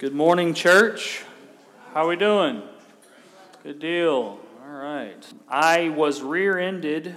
Good 0.00 0.14
morning, 0.14 0.54
church. 0.54 1.24
How 1.92 2.06
are 2.06 2.08
we 2.08 2.16
doing? 2.16 2.62
Good 3.62 3.80
deal. 3.80 4.40
All 4.64 4.70
right. 4.70 5.22
I 5.46 5.90
was 5.90 6.22
rear-ended 6.22 7.14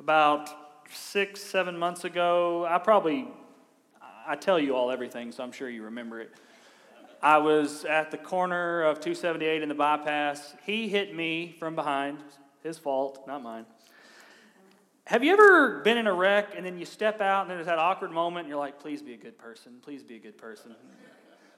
about 0.00 0.48
six, 0.90 1.42
seven 1.42 1.76
months 1.76 2.04
ago. 2.04 2.64
I 2.66 2.78
probably, 2.78 3.28
I 4.26 4.36
tell 4.36 4.58
you 4.58 4.74
all 4.74 4.90
everything, 4.90 5.30
so 5.30 5.44
I'm 5.44 5.52
sure 5.52 5.68
you 5.68 5.82
remember 5.82 6.22
it. 6.22 6.32
I 7.22 7.36
was 7.36 7.84
at 7.84 8.10
the 8.10 8.16
corner 8.16 8.80
of 8.80 8.98
278 9.00 9.60
in 9.60 9.68
the 9.68 9.74
bypass. 9.74 10.54
He 10.64 10.88
hit 10.88 11.14
me 11.14 11.54
from 11.58 11.74
behind. 11.74 12.16
His 12.62 12.78
fault, 12.78 13.24
not 13.26 13.42
mine. 13.42 13.66
Have 15.04 15.22
you 15.22 15.34
ever 15.34 15.80
been 15.80 15.98
in 15.98 16.06
a 16.06 16.14
wreck 16.14 16.54
and 16.56 16.64
then 16.64 16.78
you 16.78 16.86
step 16.86 17.20
out 17.20 17.42
and 17.42 17.50
there's 17.50 17.66
that 17.66 17.78
awkward 17.78 18.10
moment 18.10 18.44
and 18.44 18.48
you're 18.48 18.58
like, 18.58 18.80
please 18.80 19.02
be 19.02 19.12
a 19.12 19.18
good 19.18 19.36
person, 19.36 19.74
please 19.82 20.02
be 20.02 20.16
a 20.16 20.18
good 20.18 20.38
person? 20.38 20.74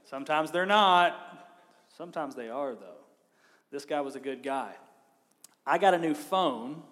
Sometimes 0.05 0.51
they're 0.51 0.67
not. 0.67 1.49
Sometimes 1.97 2.35
they 2.35 2.49
are, 2.49 2.75
though. 2.75 3.03
This 3.71 3.85
guy 3.85 4.01
was 4.01 4.17
a 4.17 4.21
good 4.21 4.43
guy. 4.43 4.73
I 5.67 5.79
got 5.79 5.95
a 5.95 5.99
new 5.99 6.15
phone 6.15 6.83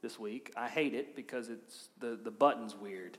this 0.00 0.18
week. 0.18 0.52
I 0.56 0.68
hate 0.68 0.94
it 0.94 1.16
because 1.16 1.48
it's 1.48 1.88
the, 1.98 2.18
the 2.22 2.30
button's 2.30 2.76
weird. 2.76 3.18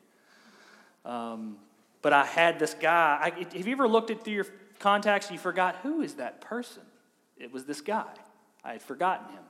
Um, 1.06 1.58
but 2.02 2.14
I 2.14 2.26
had 2.26 2.60
this 2.60 2.74
guy. 2.74 3.20
I, 3.22 3.58
have 3.58 3.68
you 3.68 3.74
ever 3.74 3.88
looked 3.88 4.12
at 4.12 4.24
through 4.24 4.34
your 4.34 4.48
contacts 4.80 5.28
and 5.28 5.36
you 5.36 5.40
forgot 5.40 5.78
who 5.84 6.02
is 6.02 6.16
that 6.16 6.42
person? 6.42 6.84
It 7.38 7.52
was 7.52 7.66
this 7.66 7.82
guy. 7.82 8.12
I 8.64 8.74
had 8.74 8.82
forgotten 8.82 9.34
him. 9.34 9.44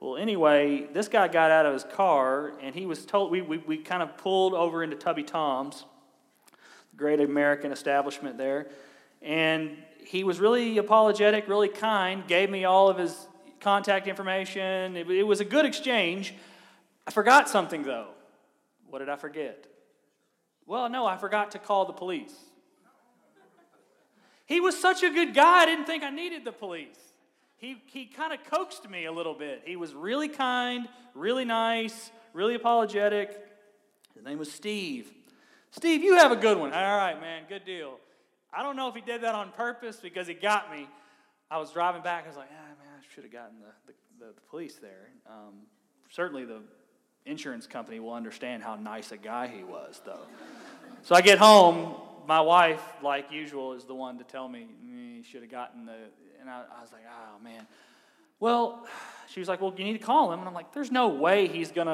Well, 0.00 0.16
anyway, 0.16 0.86
this 0.92 1.08
guy 1.08 1.28
got 1.28 1.50
out 1.50 1.66
of 1.66 1.72
his 1.72 1.84
car 1.84 2.52
and 2.60 2.74
he 2.74 2.86
was 2.86 3.06
told, 3.06 3.30
we, 3.30 3.40
we, 3.40 3.58
we 3.58 3.78
kind 3.78 4.02
of 4.02 4.16
pulled 4.18 4.54
over 4.54 4.82
into 4.82 4.96
Tubby 4.96 5.22
Tom's, 5.22 5.84
great 6.96 7.20
American 7.20 7.72
establishment 7.72 8.36
there. 8.36 8.68
And 9.22 9.76
he 10.04 10.24
was 10.24 10.38
really 10.38 10.78
apologetic, 10.78 11.48
really 11.48 11.68
kind, 11.68 12.26
gave 12.26 12.50
me 12.50 12.64
all 12.64 12.88
of 12.88 12.98
his 12.98 13.26
contact 13.60 14.06
information. 14.06 14.96
It, 14.96 15.10
it 15.10 15.24
was 15.24 15.40
a 15.40 15.44
good 15.44 15.64
exchange. 15.64 16.34
I 17.06 17.10
forgot 17.10 17.48
something, 17.48 17.82
though. 17.82 18.08
What 18.88 19.00
did 19.00 19.08
I 19.08 19.16
forget? 19.16 19.66
Well, 20.66 20.88
no, 20.88 21.06
I 21.06 21.16
forgot 21.16 21.52
to 21.52 21.58
call 21.58 21.84
the 21.84 21.92
police. 21.92 22.34
He 24.46 24.60
was 24.60 24.78
such 24.80 25.02
a 25.02 25.10
good 25.10 25.34
guy, 25.34 25.62
I 25.62 25.66
didn't 25.66 25.86
think 25.86 26.04
I 26.04 26.10
needed 26.10 26.44
the 26.44 26.52
police. 26.52 26.98
He, 27.56 27.82
he 27.86 28.06
kind 28.06 28.32
of 28.32 28.44
coaxed 28.44 28.88
me 28.88 29.06
a 29.06 29.12
little 29.12 29.34
bit. 29.34 29.62
He 29.64 29.76
was 29.76 29.94
really 29.94 30.28
kind, 30.28 30.88
really 31.14 31.44
nice, 31.44 32.10
really 32.32 32.54
apologetic. 32.54 33.30
His 34.14 34.24
name 34.24 34.38
was 34.38 34.52
Steve. 34.52 35.12
Steve, 35.72 36.02
you 36.02 36.16
have 36.16 36.30
a 36.30 36.36
good 36.36 36.58
one. 36.58 36.72
All 36.72 36.96
right, 36.96 37.20
man, 37.20 37.44
good 37.48 37.64
deal. 37.64 37.98
I 38.52 38.62
don't 38.62 38.76
know 38.76 38.88
if 38.88 38.94
he 38.94 39.00
did 39.00 39.22
that 39.22 39.34
on 39.34 39.50
purpose 39.52 39.96
because 39.96 40.26
he 40.26 40.34
got 40.34 40.70
me. 40.70 40.88
I 41.50 41.58
was 41.58 41.70
driving 41.72 42.02
back. 42.02 42.24
I 42.24 42.28
was 42.28 42.36
like, 42.36 42.48
ah, 42.50 42.68
man, 42.78 42.88
I 42.98 43.14
should 43.14 43.24
have 43.24 43.32
gotten 43.32 43.56
the, 43.60 43.92
the, 43.92 44.26
the, 44.26 44.40
police 44.50 44.76
there. 44.76 45.08
Um, 45.28 45.54
certainly, 46.10 46.44
the 46.44 46.62
insurance 47.24 47.66
company 47.66 48.00
will 48.00 48.14
understand 48.14 48.62
how 48.62 48.76
nice 48.76 49.12
a 49.12 49.16
guy 49.16 49.46
he 49.46 49.62
was, 49.62 50.00
though. 50.04 50.26
so 51.02 51.14
I 51.14 51.20
get 51.20 51.38
home. 51.38 51.94
My 52.26 52.40
wife, 52.40 52.82
like 53.02 53.30
usual, 53.30 53.74
is 53.74 53.84
the 53.84 53.94
one 53.94 54.18
to 54.18 54.24
tell 54.24 54.48
me 54.48 54.66
mm, 54.84 55.18
you 55.18 55.22
should 55.22 55.42
have 55.42 55.50
gotten 55.50 55.86
the. 55.86 55.94
And 56.40 56.50
I, 56.50 56.64
I 56.78 56.82
was 56.82 56.92
like, 56.92 57.02
oh, 57.08 57.42
man. 57.42 57.66
Well, 58.40 58.86
she 59.28 59.40
was 59.40 59.48
like, 59.48 59.60
well, 59.60 59.72
you 59.76 59.84
need 59.84 59.98
to 59.98 60.04
call 60.04 60.32
him. 60.32 60.40
And 60.40 60.48
I'm 60.48 60.54
like, 60.54 60.72
there's 60.72 60.90
no 60.90 61.08
way 61.08 61.46
he's 61.48 61.70
going 61.70 61.86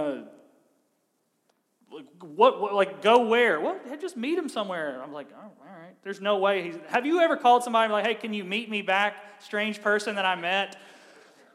to 1.92 2.26
what, 2.26 2.60
what, 2.60 2.74
like 2.74 3.02
go 3.02 3.26
where? 3.26 3.60
Well, 3.60 3.78
just 4.00 4.16
meet 4.16 4.38
him 4.38 4.48
somewhere. 4.48 5.00
I'm 5.02 5.12
like, 5.12 5.28
oh, 5.32 5.42
all 5.42 5.80
right. 5.80 5.94
There's 6.02 6.20
no 6.20 6.38
way. 6.38 6.62
He's, 6.62 6.76
have 6.88 7.06
you 7.06 7.20
ever 7.20 7.36
called 7.36 7.62
somebody 7.62 7.92
like, 7.92 8.06
hey, 8.06 8.14
can 8.14 8.32
you 8.32 8.44
meet 8.44 8.70
me 8.70 8.82
back, 8.82 9.14
strange 9.40 9.80
person 9.80 10.16
that 10.16 10.24
I 10.24 10.34
met? 10.34 10.76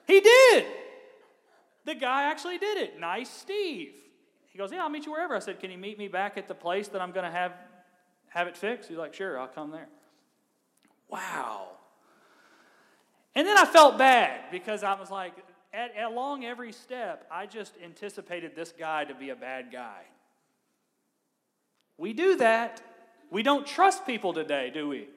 He 0.06 0.22
did. 0.22 0.66
The 1.86 1.96
guy 1.96 2.24
actually 2.24 2.58
did 2.58 2.78
it. 2.78 3.00
Nice 3.00 3.30
Steve. 3.30 3.94
He 4.48 4.58
goes, 4.58 4.72
yeah, 4.72 4.84
I'll 4.84 4.90
meet 4.90 5.06
you 5.06 5.12
wherever. 5.12 5.36
I 5.36 5.40
said, 5.40 5.60
can 5.60 5.70
you 5.72 5.78
meet 5.78 5.98
me 5.98 6.08
back 6.08 6.38
at 6.38 6.48
the 6.48 6.56
place 6.56 6.88
that 6.90 7.02
I'm 7.02 7.12
going 7.12 7.26
to 7.26 7.32
have 7.32 7.54
have 8.30 8.48
it 8.48 8.58
fixed? 8.58 8.90
He's 8.90 8.98
like, 8.98 9.14
sure, 9.14 9.40
I'll 9.40 9.48
come 9.48 9.72
there. 9.72 9.88
Wow. 11.10 11.70
And 13.36 13.48
then 13.48 13.58
I 13.58 13.66
felt 13.66 13.98
bad 13.98 14.52
because 14.52 14.84
I 14.84 15.00
was 15.00 15.12
like, 15.12 15.34
at, 15.74 15.92
along 16.04 16.44
every 16.44 16.72
step, 16.72 17.28
I 17.32 17.46
just 17.46 17.74
anticipated 17.84 18.56
this 18.56 18.74
guy 18.78 19.06
to 19.06 19.14
be 19.14 19.30
a 19.30 19.36
bad 19.36 19.72
guy. 19.72 20.02
We 21.98 22.14
do 22.14 22.38
that. 22.38 22.82
We 23.30 23.44
don't 23.44 23.66
trust 23.66 24.06
people 24.06 24.34
today, 24.34 24.72
do 24.74 24.88
we? 24.88 25.08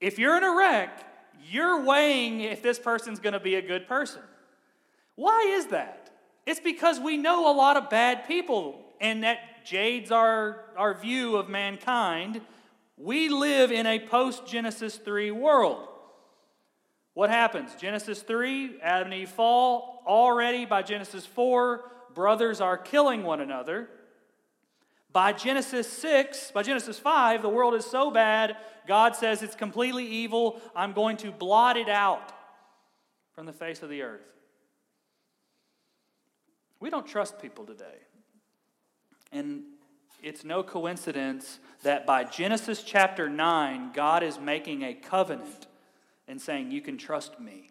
If 0.00 0.18
you're 0.18 0.36
in 0.36 0.44
a 0.44 0.54
wreck, 0.56 1.04
you're 1.50 1.84
weighing 1.84 2.40
if 2.40 2.62
this 2.62 2.78
person's 2.78 3.18
going 3.18 3.32
to 3.32 3.40
be 3.40 3.56
a 3.56 3.62
good 3.62 3.86
person. 3.86 4.22
Why 5.14 5.54
is 5.56 5.66
that? 5.66 6.10
It's 6.46 6.60
because 6.60 7.00
we 7.00 7.16
know 7.16 7.50
a 7.50 7.54
lot 7.54 7.76
of 7.76 7.90
bad 7.90 8.26
people, 8.26 8.80
and 9.00 9.24
that 9.24 9.64
jades 9.64 10.10
our, 10.10 10.64
our 10.76 10.94
view 10.94 11.36
of 11.36 11.48
mankind. 11.48 12.40
We 12.96 13.28
live 13.28 13.72
in 13.72 13.86
a 13.86 13.98
post 13.98 14.46
Genesis 14.46 14.96
3 14.96 15.30
world. 15.30 15.88
What 17.14 17.30
happens? 17.30 17.74
Genesis 17.76 18.22
3, 18.22 18.80
Adam 18.82 19.12
and 19.12 19.22
Eve 19.22 19.30
fall. 19.30 20.02
Already 20.06 20.64
by 20.64 20.82
Genesis 20.82 21.24
4, 21.24 21.90
brothers 22.12 22.60
are 22.60 22.76
killing 22.76 23.22
one 23.22 23.40
another. 23.40 23.88
By 25.14 25.32
Genesis 25.32 25.86
6, 25.86 26.50
by 26.50 26.64
Genesis 26.64 26.98
5, 26.98 27.40
the 27.40 27.48
world 27.48 27.74
is 27.74 27.86
so 27.86 28.10
bad, 28.10 28.56
God 28.88 29.14
says 29.14 29.44
it's 29.44 29.54
completely 29.54 30.04
evil. 30.04 30.60
I'm 30.74 30.92
going 30.92 31.16
to 31.18 31.30
blot 31.30 31.76
it 31.76 31.88
out 31.88 32.32
from 33.32 33.46
the 33.46 33.52
face 33.52 33.80
of 33.84 33.90
the 33.90 34.02
earth. 34.02 34.26
We 36.80 36.90
don't 36.90 37.06
trust 37.06 37.40
people 37.40 37.64
today. 37.64 38.00
And 39.30 39.62
it's 40.20 40.42
no 40.42 40.64
coincidence 40.64 41.60
that 41.84 42.06
by 42.06 42.24
Genesis 42.24 42.82
chapter 42.82 43.28
9, 43.28 43.92
God 43.92 44.24
is 44.24 44.40
making 44.40 44.82
a 44.82 44.94
covenant 44.94 45.68
and 46.26 46.42
saying, 46.42 46.72
You 46.72 46.80
can 46.80 46.98
trust 46.98 47.38
me. 47.38 47.70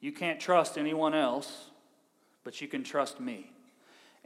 You 0.00 0.12
can't 0.12 0.38
trust 0.38 0.76
anyone 0.76 1.14
else, 1.14 1.70
but 2.44 2.60
you 2.60 2.68
can 2.68 2.84
trust 2.84 3.20
me. 3.20 3.52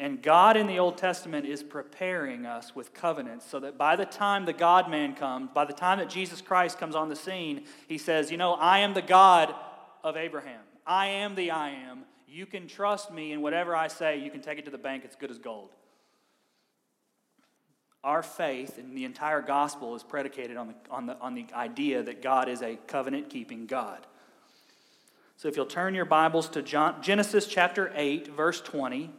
And 0.02 0.20
God 0.20 0.56
in 0.56 0.66
the 0.66 0.80
Old 0.80 0.98
Testament 0.98 1.46
is 1.46 1.62
preparing 1.62 2.44
us 2.44 2.74
with 2.74 2.92
covenants 2.92 3.46
so 3.48 3.60
that 3.60 3.78
by 3.78 3.94
the 3.94 4.04
time 4.04 4.46
the 4.46 4.52
God 4.52 4.90
man 4.90 5.14
comes, 5.14 5.50
by 5.54 5.64
the 5.64 5.72
time 5.72 5.98
that 5.98 6.10
Jesus 6.10 6.40
Christ 6.40 6.76
comes 6.76 6.96
on 6.96 7.08
the 7.08 7.14
scene, 7.14 7.66
he 7.86 7.98
says, 7.98 8.28
You 8.28 8.36
know, 8.36 8.54
I 8.54 8.80
am 8.80 8.94
the 8.94 9.00
God 9.00 9.54
of 10.02 10.16
Abraham. 10.16 10.58
I 10.84 11.06
am 11.06 11.36
the 11.36 11.52
I 11.52 11.70
am. 11.70 12.00
You 12.26 12.46
can 12.46 12.66
trust 12.66 13.12
me, 13.12 13.30
and 13.30 13.44
whatever 13.44 13.76
I 13.76 13.86
say, 13.86 14.18
you 14.18 14.28
can 14.28 14.40
take 14.40 14.58
it 14.58 14.64
to 14.64 14.72
the 14.72 14.76
bank. 14.76 15.04
It's 15.04 15.14
good 15.14 15.30
as 15.30 15.38
gold. 15.38 15.70
Our 18.02 18.24
faith 18.24 18.80
in 18.80 18.96
the 18.96 19.04
entire 19.04 19.40
gospel 19.40 19.94
is 19.94 20.02
predicated 20.02 20.56
on 20.56 20.66
the, 20.66 20.74
on 20.90 21.06
the, 21.06 21.16
on 21.20 21.36
the 21.36 21.46
idea 21.54 22.02
that 22.02 22.22
God 22.22 22.48
is 22.48 22.60
a 22.60 22.74
covenant 22.88 23.30
keeping 23.30 23.66
God. 23.66 24.04
So 25.36 25.46
if 25.46 25.56
you'll 25.56 25.64
turn 25.66 25.94
your 25.94 26.06
Bibles 26.06 26.48
to 26.48 26.62
John, 26.62 27.00
Genesis 27.02 27.46
chapter 27.46 27.92
8, 27.94 28.34
verse 28.34 28.60
20. 28.60 29.12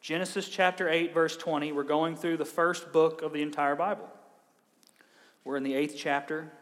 Genesis 0.00 0.48
chapter 0.48 0.88
8, 0.88 1.12
verse 1.12 1.36
20. 1.36 1.72
We're 1.72 1.82
going 1.82 2.16
through 2.16 2.36
the 2.36 2.44
first 2.44 2.92
book 2.92 3.22
of 3.22 3.32
the 3.32 3.42
entire 3.42 3.74
Bible. 3.74 4.08
We're 5.44 5.56
in 5.56 5.64
the 5.64 5.74
eighth 5.74 5.94
chapter. 5.96 6.52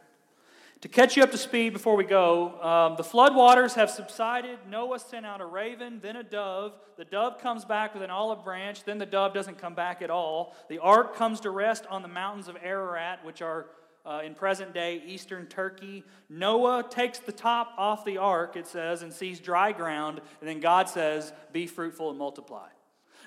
To 0.83 0.89
catch 0.89 1.17
you 1.17 1.23
up 1.23 1.31
to 1.33 1.39
speed 1.39 1.73
before 1.73 1.97
we 1.97 2.05
go, 2.05 2.61
um, 2.63 2.97
the 2.97 3.03
floodwaters 3.03 3.75
have 3.75 3.91
subsided. 3.91 4.59
Noah 4.71 4.99
sent 4.99 5.27
out 5.27 5.41
a 5.41 5.47
raven, 5.47 6.01
then 6.03 6.17
a 6.17 6.23
dove. 6.23 6.75
The 6.97 7.05
dove 7.05 7.41
comes 7.41 7.65
back 7.65 7.95
with 7.95 8.03
an 8.03 8.11
olive 8.11 8.45
branch, 8.45 8.85
then 8.85 8.99
the 8.99 9.07
dove 9.07 9.35
doesn't 9.35 9.59
come 9.59 9.75
back 9.75 10.03
at 10.03 10.11
all. 10.11 10.55
The 10.69 10.79
ark 10.79 11.17
comes 11.17 11.41
to 11.41 11.51
rest 11.51 11.87
on 11.87 12.03
the 12.03 12.09
mountains 12.09 12.49
of 12.49 12.57
Ararat, 12.63 13.25
which 13.25 13.43
are 13.43 13.67
uh, 14.05 14.21
in 14.25 14.35
present 14.35 14.73
day 14.73 15.03
eastern 15.05 15.47
Turkey. 15.47 16.05
Noah 16.29 16.85
takes 16.89 17.19
the 17.19 17.33
top 17.33 17.73
off 17.77 18.05
the 18.05 18.19
ark, 18.19 18.57
it 18.57 18.67
says, 18.67 19.03
and 19.03 19.13
sees 19.13 19.41
dry 19.41 19.73
ground, 19.73 20.21
and 20.41 20.49
then 20.49 20.61
God 20.61 20.89
says, 20.89 21.33
Be 21.53 21.67
fruitful 21.67 22.11
and 22.11 22.19
multiply. 22.19 22.69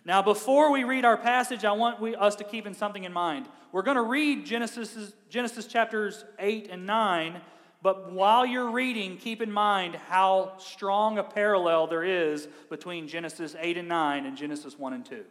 Now, 0.10 0.24
before 0.24 0.72
we 0.72 0.86
read 0.86 1.06
our 1.06 1.18
passage, 1.18 1.64
I 1.64 1.72
want 1.72 2.02
we, 2.02 2.16
us 2.16 2.36
to 2.38 2.44
keep 2.44 2.66
in 2.66 2.74
something 2.74 3.04
in 3.04 3.14
mind. 3.14 3.46
We're 3.72 3.84
going 3.84 3.94
to 3.94 4.02
read 4.02 4.44
Genesis, 4.44 5.14
Genesis 5.30 5.68
chapters 5.68 6.26
8 6.40 6.70
and 6.72 6.88
9, 6.88 7.40
but 7.84 8.12
while 8.12 8.44
you're 8.44 8.72
reading, 8.72 9.18
keep 9.18 9.40
in 9.40 9.52
mind 9.52 9.94
how 9.94 10.54
strong 10.58 11.20
a 11.20 11.24
parallel 11.24 11.86
there 11.86 12.04
is 12.04 12.48
between 12.72 13.08
Genesis 13.08 13.56
8 13.60 13.78
and 13.78 13.88
9 13.88 14.26
and 14.26 14.36
Genesis 14.36 14.80
1 14.80 14.94
and 14.94 15.06
2. 15.06 15.24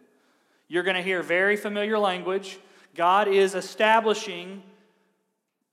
You're 0.69 0.85
going 0.85 0.95
to 0.95 1.03
hear 1.03 1.25
very 1.25 1.57
familiar 1.57 1.99
language. 1.99 2.61
God 2.95 3.27
is 3.27 3.57
establishing 3.57 4.63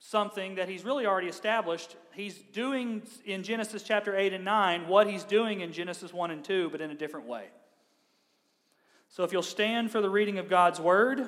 something 0.00 0.56
that 0.56 0.68
he's 0.68 0.84
really 0.84 1.06
already 1.06 1.28
established. 1.28 1.94
He's 2.12 2.38
doing 2.52 3.02
in 3.24 3.44
Genesis 3.44 3.84
chapter 3.84 4.16
8 4.16 4.32
and 4.32 4.44
9 4.44 4.88
what 4.88 5.06
he's 5.06 5.22
doing 5.22 5.60
in 5.60 5.72
Genesis 5.72 6.12
1 6.12 6.32
and 6.32 6.44
2, 6.44 6.70
but 6.70 6.80
in 6.80 6.90
a 6.90 6.96
different 6.96 7.28
way. 7.28 7.44
So 9.16 9.24
if 9.24 9.32
you'll 9.32 9.42
stand 9.42 9.90
for 9.90 10.02
the 10.02 10.10
reading 10.10 10.38
of 10.38 10.50
God's 10.50 10.78
word, 10.78 11.26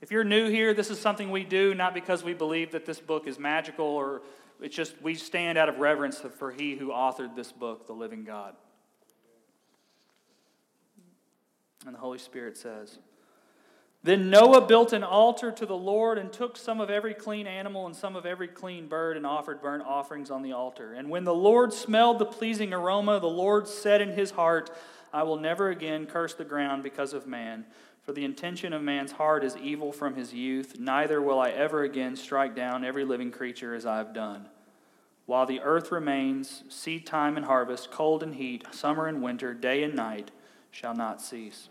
If 0.00 0.10
you're 0.10 0.24
new 0.24 0.48
here, 0.48 0.74
this 0.74 0.90
is 0.90 0.98
something 0.98 1.30
we 1.30 1.44
do 1.44 1.72
not 1.72 1.94
because 1.94 2.24
we 2.24 2.34
believe 2.34 2.72
that 2.72 2.84
this 2.84 2.98
book 2.98 3.28
is 3.28 3.38
magical 3.38 3.86
or 3.86 4.22
it's 4.60 4.74
just 4.74 5.00
we 5.00 5.14
stand 5.14 5.56
out 5.56 5.68
of 5.68 5.78
reverence 5.78 6.20
for 6.36 6.50
he 6.50 6.74
who 6.74 6.88
authored 6.88 7.36
this 7.36 7.52
book, 7.52 7.86
the 7.86 7.92
living 7.92 8.24
God. 8.24 8.56
And 11.86 11.94
the 11.94 12.00
Holy 12.00 12.18
Spirit 12.18 12.56
says, 12.56 12.98
Then 14.02 14.28
Noah 14.28 14.66
built 14.66 14.92
an 14.92 15.04
altar 15.04 15.52
to 15.52 15.64
the 15.64 15.76
Lord 15.76 16.18
and 16.18 16.32
took 16.32 16.56
some 16.56 16.80
of 16.80 16.90
every 16.90 17.14
clean 17.14 17.46
animal 17.46 17.86
and 17.86 17.94
some 17.94 18.16
of 18.16 18.26
every 18.26 18.48
clean 18.48 18.88
bird 18.88 19.16
and 19.16 19.24
offered 19.24 19.62
burnt 19.62 19.84
offerings 19.84 20.32
on 20.32 20.42
the 20.42 20.52
altar. 20.52 20.92
And 20.92 21.08
when 21.08 21.22
the 21.22 21.34
Lord 21.34 21.72
smelled 21.72 22.18
the 22.18 22.26
pleasing 22.26 22.72
aroma, 22.72 23.20
the 23.20 23.28
Lord 23.28 23.68
said 23.68 24.00
in 24.00 24.10
his 24.10 24.32
heart, 24.32 24.76
I 25.16 25.22
will 25.22 25.38
never 25.38 25.70
again 25.70 26.04
curse 26.04 26.34
the 26.34 26.44
ground 26.44 26.82
because 26.82 27.14
of 27.14 27.26
man. 27.26 27.64
For 28.02 28.12
the 28.12 28.26
intention 28.26 28.74
of 28.74 28.82
man's 28.82 29.12
heart 29.12 29.44
is 29.44 29.56
evil 29.56 29.90
from 29.90 30.14
his 30.14 30.34
youth, 30.34 30.78
neither 30.78 31.22
will 31.22 31.40
I 31.40 31.48
ever 31.48 31.84
again 31.84 32.16
strike 32.16 32.54
down 32.54 32.84
every 32.84 33.02
living 33.02 33.30
creature 33.30 33.74
as 33.74 33.86
I 33.86 33.96
have 33.96 34.12
done. 34.12 34.50
While 35.24 35.46
the 35.46 35.60
earth 35.60 35.90
remains, 35.90 36.64
seed 36.68 37.06
time 37.06 37.38
and 37.38 37.46
harvest, 37.46 37.90
cold 37.90 38.22
and 38.22 38.34
heat, 38.34 38.66
summer 38.72 39.06
and 39.06 39.22
winter, 39.22 39.54
day 39.54 39.82
and 39.84 39.96
night 39.96 40.32
shall 40.70 40.94
not 40.94 41.22
cease. 41.22 41.70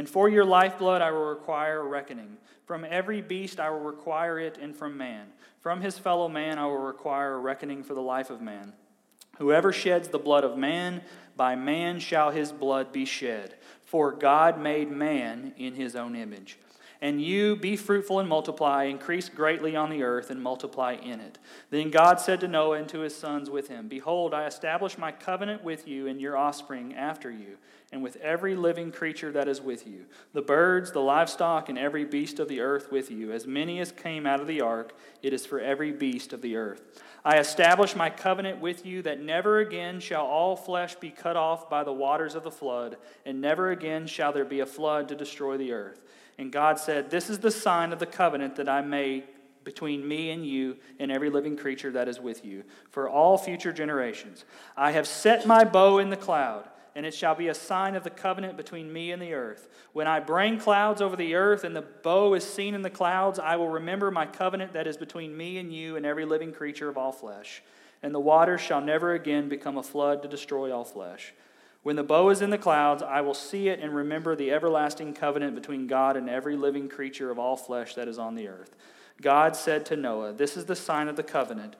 And 0.00 0.08
for 0.08 0.30
your 0.30 0.46
lifeblood 0.46 1.02
I 1.02 1.10
will 1.10 1.26
require 1.26 1.80
a 1.80 1.84
reckoning. 1.84 2.38
From 2.64 2.86
every 2.88 3.20
beast 3.20 3.60
I 3.60 3.68
will 3.68 3.80
require 3.80 4.38
it, 4.38 4.56
and 4.56 4.74
from 4.74 4.96
man. 4.96 5.26
From 5.60 5.82
his 5.82 5.98
fellow 5.98 6.26
man 6.26 6.58
I 6.58 6.64
will 6.64 6.78
require 6.78 7.34
a 7.34 7.38
reckoning 7.38 7.82
for 7.82 7.92
the 7.92 8.00
life 8.00 8.30
of 8.30 8.40
man. 8.40 8.72
Whoever 9.36 9.74
sheds 9.74 10.08
the 10.08 10.18
blood 10.18 10.42
of 10.42 10.56
man, 10.56 11.02
by 11.36 11.54
man 11.54 12.00
shall 12.00 12.30
his 12.30 12.50
blood 12.50 12.94
be 12.94 13.04
shed. 13.04 13.56
For 13.84 14.10
God 14.10 14.58
made 14.58 14.90
man 14.90 15.52
in 15.58 15.74
his 15.74 15.94
own 15.94 16.16
image. 16.16 16.56
And 17.02 17.22
you 17.22 17.56
be 17.56 17.76
fruitful 17.76 18.20
and 18.20 18.28
multiply, 18.28 18.84
increase 18.84 19.30
greatly 19.30 19.74
on 19.74 19.88
the 19.88 20.02
earth, 20.02 20.30
and 20.30 20.42
multiply 20.42 20.92
in 20.92 21.20
it. 21.20 21.38
Then 21.70 21.90
God 21.90 22.20
said 22.20 22.40
to 22.40 22.48
Noah 22.48 22.78
and 22.78 22.88
to 22.90 23.00
his 23.00 23.16
sons 23.16 23.48
with 23.48 23.68
him 23.68 23.88
Behold, 23.88 24.34
I 24.34 24.46
establish 24.46 24.98
my 24.98 25.10
covenant 25.10 25.64
with 25.64 25.88
you 25.88 26.08
and 26.08 26.20
your 26.20 26.36
offspring 26.36 26.94
after 26.94 27.30
you, 27.30 27.56
and 27.90 28.02
with 28.02 28.16
every 28.16 28.54
living 28.54 28.92
creature 28.92 29.32
that 29.32 29.48
is 29.48 29.62
with 29.62 29.86
you 29.86 30.04
the 30.34 30.42
birds, 30.42 30.92
the 30.92 31.00
livestock, 31.00 31.70
and 31.70 31.78
every 31.78 32.04
beast 32.04 32.38
of 32.38 32.48
the 32.48 32.60
earth 32.60 32.92
with 32.92 33.10
you. 33.10 33.32
As 33.32 33.46
many 33.46 33.80
as 33.80 33.92
came 33.92 34.26
out 34.26 34.40
of 34.40 34.46
the 34.46 34.60
ark, 34.60 34.92
it 35.22 35.32
is 35.32 35.46
for 35.46 35.58
every 35.58 35.92
beast 35.92 36.34
of 36.34 36.42
the 36.42 36.56
earth. 36.56 37.02
I 37.24 37.38
establish 37.38 37.94
my 37.94 38.08
covenant 38.08 38.60
with 38.60 38.86
you 38.86 39.02
that 39.02 39.20
never 39.20 39.58
again 39.58 40.00
shall 40.00 40.24
all 40.24 40.56
flesh 40.56 40.94
be 40.94 41.10
cut 41.10 41.36
off 41.36 41.68
by 41.68 41.84
the 41.84 41.92
waters 41.92 42.34
of 42.34 42.44
the 42.44 42.50
flood, 42.50 42.96
and 43.26 43.40
never 43.40 43.70
again 43.70 44.06
shall 44.06 44.32
there 44.32 44.44
be 44.44 44.60
a 44.60 44.66
flood 44.66 45.08
to 45.08 45.14
destroy 45.14 45.56
the 45.56 45.72
earth. 45.72 46.00
And 46.38 46.50
God 46.50 46.78
said, 46.78 47.10
This 47.10 47.28
is 47.28 47.40
the 47.40 47.50
sign 47.50 47.92
of 47.92 47.98
the 47.98 48.06
covenant 48.06 48.56
that 48.56 48.68
I 48.68 48.80
made 48.80 49.24
between 49.64 50.08
me 50.08 50.30
and 50.30 50.46
you 50.46 50.78
and 50.98 51.12
every 51.12 51.28
living 51.28 51.56
creature 51.56 51.90
that 51.90 52.08
is 52.08 52.18
with 52.18 52.44
you 52.44 52.64
for 52.88 53.10
all 53.10 53.36
future 53.36 53.72
generations. 53.72 54.46
I 54.74 54.92
have 54.92 55.06
set 55.06 55.46
my 55.46 55.64
bow 55.64 55.98
in 55.98 56.08
the 56.08 56.16
cloud, 56.16 56.69
and 56.94 57.06
it 57.06 57.14
shall 57.14 57.34
be 57.34 57.48
a 57.48 57.54
sign 57.54 57.94
of 57.94 58.04
the 58.04 58.10
covenant 58.10 58.56
between 58.56 58.92
me 58.92 59.12
and 59.12 59.22
the 59.22 59.34
earth. 59.34 59.68
When 59.92 60.06
I 60.06 60.20
bring 60.20 60.58
clouds 60.58 61.00
over 61.00 61.16
the 61.16 61.34
earth 61.34 61.64
and 61.64 61.74
the 61.74 61.82
bow 61.82 62.34
is 62.34 62.44
seen 62.44 62.74
in 62.74 62.82
the 62.82 62.90
clouds, 62.90 63.38
I 63.38 63.56
will 63.56 63.68
remember 63.68 64.10
my 64.10 64.26
covenant 64.26 64.72
that 64.72 64.86
is 64.86 64.96
between 64.96 65.36
me 65.36 65.58
and 65.58 65.72
you 65.72 65.96
and 65.96 66.04
every 66.04 66.24
living 66.24 66.52
creature 66.52 66.88
of 66.88 66.98
all 66.98 67.12
flesh. 67.12 67.62
And 68.02 68.14
the 68.14 68.20
waters 68.20 68.60
shall 68.60 68.80
never 68.80 69.12
again 69.14 69.48
become 69.48 69.76
a 69.76 69.82
flood 69.82 70.22
to 70.22 70.28
destroy 70.28 70.72
all 70.72 70.84
flesh. 70.84 71.34
When 71.82 71.96
the 71.96 72.02
bow 72.02 72.28
is 72.28 72.42
in 72.42 72.50
the 72.50 72.58
clouds, 72.58 73.02
I 73.02 73.20
will 73.22 73.34
see 73.34 73.68
it 73.68 73.80
and 73.80 73.94
remember 73.94 74.36
the 74.36 74.50
everlasting 74.50 75.14
covenant 75.14 75.54
between 75.54 75.86
God 75.86 76.16
and 76.16 76.28
every 76.28 76.56
living 76.56 76.88
creature 76.88 77.30
of 77.30 77.38
all 77.38 77.56
flesh 77.56 77.94
that 77.94 78.08
is 78.08 78.18
on 78.18 78.34
the 78.34 78.48
earth. 78.48 78.76
God 79.20 79.56
said 79.56 79.86
to 79.86 79.96
Noah, 79.96 80.32
This 80.32 80.56
is 80.56 80.66
the 80.66 80.76
sign 80.76 81.08
of 81.08 81.16
the 81.16 81.22
covenant 81.22 81.76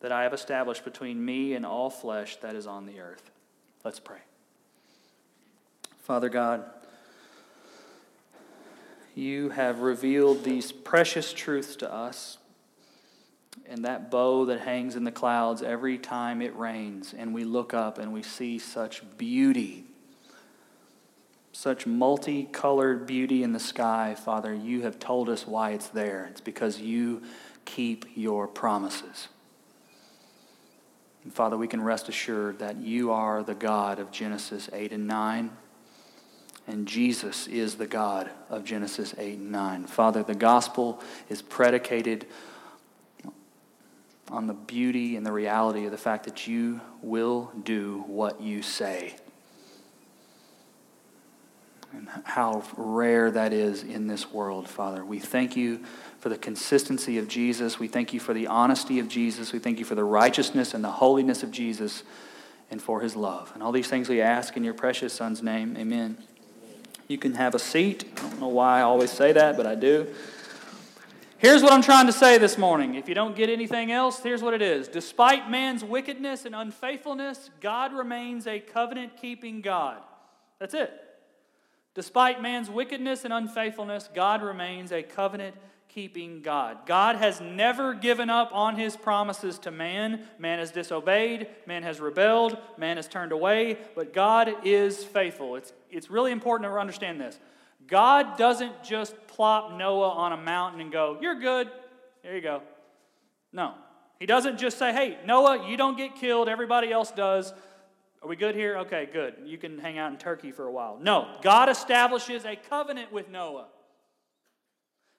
that 0.00 0.12
I 0.12 0.22
have 0.22 0.32
established 0.32 0.84
between 0.84 1.24
me 1.24 1.54
and 1.54 1.66
all 1.66 1.90
flesh 1.90 2.36
that 2.36 2.54
is 2.54 2.66
on 2.66 2.86
the 2.86 3.00
earth. 3.00 3.30
Let's 3.84 4.00
pray. 4.00 4.18
Father 6.08 6.30
God, 6.30 6.64
you 9.14 9.50
have 9.50 9.80
revealed 9.80 10.42
these 10.42 10.72
precious 10.72 11.34
truths 11.34 11.76
to 11.76 11.92
us 11.92 12.38
and 13.68 13.84
that 13.84 14.10
bow 14.10 14.46
that 14.46 14.60
hangs 14.60 14.96
in 14.96 15.04
the 15.04 15.12
clouds 15.12 15.60
every 15.60 15.98
time 15.98 16.40
it 16.40 16.56
rains, 16.56 17.14
and 17.14 17.34
we 17.34 17.44
look 17.44 17.74
up 17.74 17.98
and 17.98 18.10
we 18.14 18.22
see 18.22 18.58
such 18.58 19.02
beauty, 19.18 19.84
such 21.52 21.86
multicolored 21.86 23.06
beauty 23.06 23.42
in 23.42 23.52
the 23.52 23.60
sky, 23.60 24.16
Father, 24.18 24.54
you 24.54 24.80
have 24.80 24.98
told 24.98 25.28
us 25.28 25.46
why 25.46 25.72
it's 25.72 25.88
there. 25.88 26.26
It's 26.30 26.40
because 26.40 26.80
you 26.80 27.20
keep 27.66 28.06
your 28.14 28.48
promises. 28.48 29.28
And 31.22 31.34
Father, 31.34 31.58
we 31.58 31.68
can 31.68 31.82
rest 31.82 32.08
assured 32.08 32.60
that 32.60 32.78
you 32.78 33.12
are 33.12 33.42
the 33.42 33.54
God 33.54 33.98
of 33.98 34.10
Genesis 34.10 34.70
8 34.72 34.92
and 34.92 35.06
9. 35.06 35.50
And 36.68 36.86
Jesus 36.86 37.46
is 37.46 37.76
the 37.76 37.86
God 37.86 38.30
of 38.50 38.62
Genesis 38.62 39.14
8 39.16 39.38
and 39.38 39.50
9. 39.50 39.86
Father, 39.86 40.22
the 40.22 40.34
gospel 40.34 41.02
is 41.30 41.40
predicated 41.40 42.26
on 44.30 44.46
the 44.46 44.52
beauty 44.52 45.16
and 45.16 45.24
the 45.24 45.32
reality 45.32 45.86
of 45.86 45.92
the 45.92 45.98
fact 45.98 46.26
that 46.26 46.46
you 46.46 46.82
will 47.00 47.50
do 47.64 48.04
what 48.06 48.42
you 48.42 48.60
say. 48.60 49.16
And 51.92 52.06
how 52.24 52.62
rare 52.76 53.30
that 53.30 53.54
is 53.54 53.82
in 53.82 54.06
this 54.06 54.30
world, 54.30 54.68
Father. 54.68 55.02
We 55.02 55.18
thank 55.20 55.56
you 55.56 55.82
for 56.20 56.28
the 56.28 56.36
consistency 56.36 57.16
of 57.16 57.28
Jesus. 57.28 57.78
We 57.78 57.88
thank 57.88 58.12
you 58.12 58.20
for 58.20 58.34
the 58.34 58.46
honesty 58.46 58.98
of 58.98 59.08
Jesus. 59.08 59.54
We 59.54 59.58
thank 59.58 59.78
you 59.78 59.86
for 59.86 59.94
the 59.94 60.04
righteousness 60.04 60.74
and 60.74 60.84
the 60.84 60.90
holiness 60.90 61.42
of 61.42 61.50
Jesus 61.50 62.02
and 62.70 62.82
for 62.82 63.00
his 63.00 63.16
love. 63.16 63.50
And 63.54 63.62
all 63.62 63.72
these 63.72 63.88
things 63.88 64.10
we 64.10 64.20
ask 64.20 64.54
in 64.54 64.64
your 64.64 64.74
precious 64.74 65.14
Son's 65.14 65.42
name. 65.42 65.74
Amen. 65.78 66.18
You 67.08 67.18
can 67.18 67.34
have 67.34 67.54
a 67.54 67.58
seat. 67.58 68.04
I 68.18 68.20
don't 68.20 68.40
know 68.40 68.48
why 68.48 68.78
I 68.78 68.82
always 68.82 69.10
say 69.10 69.32
that, 69.32 69.56
but 69.56 69.66
I 69.66 69.74
do. 69.74 70.06
Here's 71.38 71.62
what 71.62 71.72
I'm 71.72 71.82
trying 71.82 72.06
to 72.06 72.12
say 72.12 72.36
this 72.36 72.58
morning. 72.58 72.96
If 72.96 73.08
you 73.08 73.14
don't 73.14 73.34
get 73.34 73.48
anything 73.48 73.90
else, 73.90 74.20
here's 74.20 74.42
what 74.42 74.54
it 74.54 74.60
is. 74.60 74.88
Despite 74.88 75.48
man's 75.48 75.82
wickedness 75.82 76.44
and 76.44 76.54
unfaithfulness, 76.54 77.50
God 77.60 77.92
remains 77.92 78.46
a 78.46 78.60
covenant 78.60 79.16
keeping 79.16 79.62
God. 79.62 79.98
That's 80.58 80.74
it. 80.74 80.92
Despite 81.94 82.42
man's 82.42 82.68
wickedness 82.68 83.24
and 83.24 83.32
unfaithfulness, 83.32 84.08
God 84.14 84.42
remains 84.42 84.92
a 84.92 85.02
covenant 85.02 85.56
keeping 85.98 86.42
God. 86.42 86.86
God 86.86 87.16
has 87.16 87.40
never 87.40 87.92
given 87.92 88.30
up 88.30 88.50
on 88.54 88.76
his 88.76 88.96
promises 88.96 89.58
to 89.58 89.72
man. 89.72 90.28
Man 90.38 90.60
has 90.60 90.70
disobeyed, 90.70 91.48
man 91.66 91.82
has 91.82 91.98
rebelled, 91.98 92.56
man 92.76 92.98
has 92.98 93.08
turned 93.08 93.32
away, 93.32 93.78
but 93.96 94.12
God 94.12 94.64
is 94.64 95.02
faithful. 95.02 95.56
It's, 95.56 95.72
it's 95.90 96.08
really 96.08 96.30
important 96.30 96.70
to 96.70 96.78
understand 96.78 97.20
this. 97.20 97.40
God 97.88 98.38
doesn't 98.38 98.84
just 98.84 99.16
plop 99.26 99.76
Noah 99.76 100.10
on 100.10 100.30
a 100.30 100.36
mountain 100.36 100.80
and 100.80 100.92
go, 100.92 101.18
You're 101.20 101.40
good. 101.40 101.68
There 102.22 102.36
you 102.36 102.42
go. 102.42 102.62
No. 103.52 103.74
He 104.20 104.26
doesn't 104.26 104.56
just 104.56 104.78
say, 104.78 104.92
Hey, 104.92 105.18
Noah, 105.26 105.68
you 105.68 105.76
don't 105.76 105.96
get 105.96 106.14
killed. 106.14 106.48
Everybody 106.48 106.92
else 106.92 107.10
does. 107.10 107.52
Are 108.22 108.28
we 108.28 108.36
good 108.36 108.54
here? 108.54 108.78
Okay, 108.78 109.08
good. 109.12 109.34
You 109.44 109.58
can 109.58 109.78
hang 109.78 109.98
out 109.98 110.12
in 110.12 110.18
Turkey 110.18 110.52
for 110.52 110.66
a 110.66 110.70
while. 110.70 110.96
No. 111.02 111.26
God 111.42 111.68
establishes 111.68 112.44
a 112.44 112.54
covenant 112.54 113.12
with 113.12 113.28
Noah. 113.28 113.66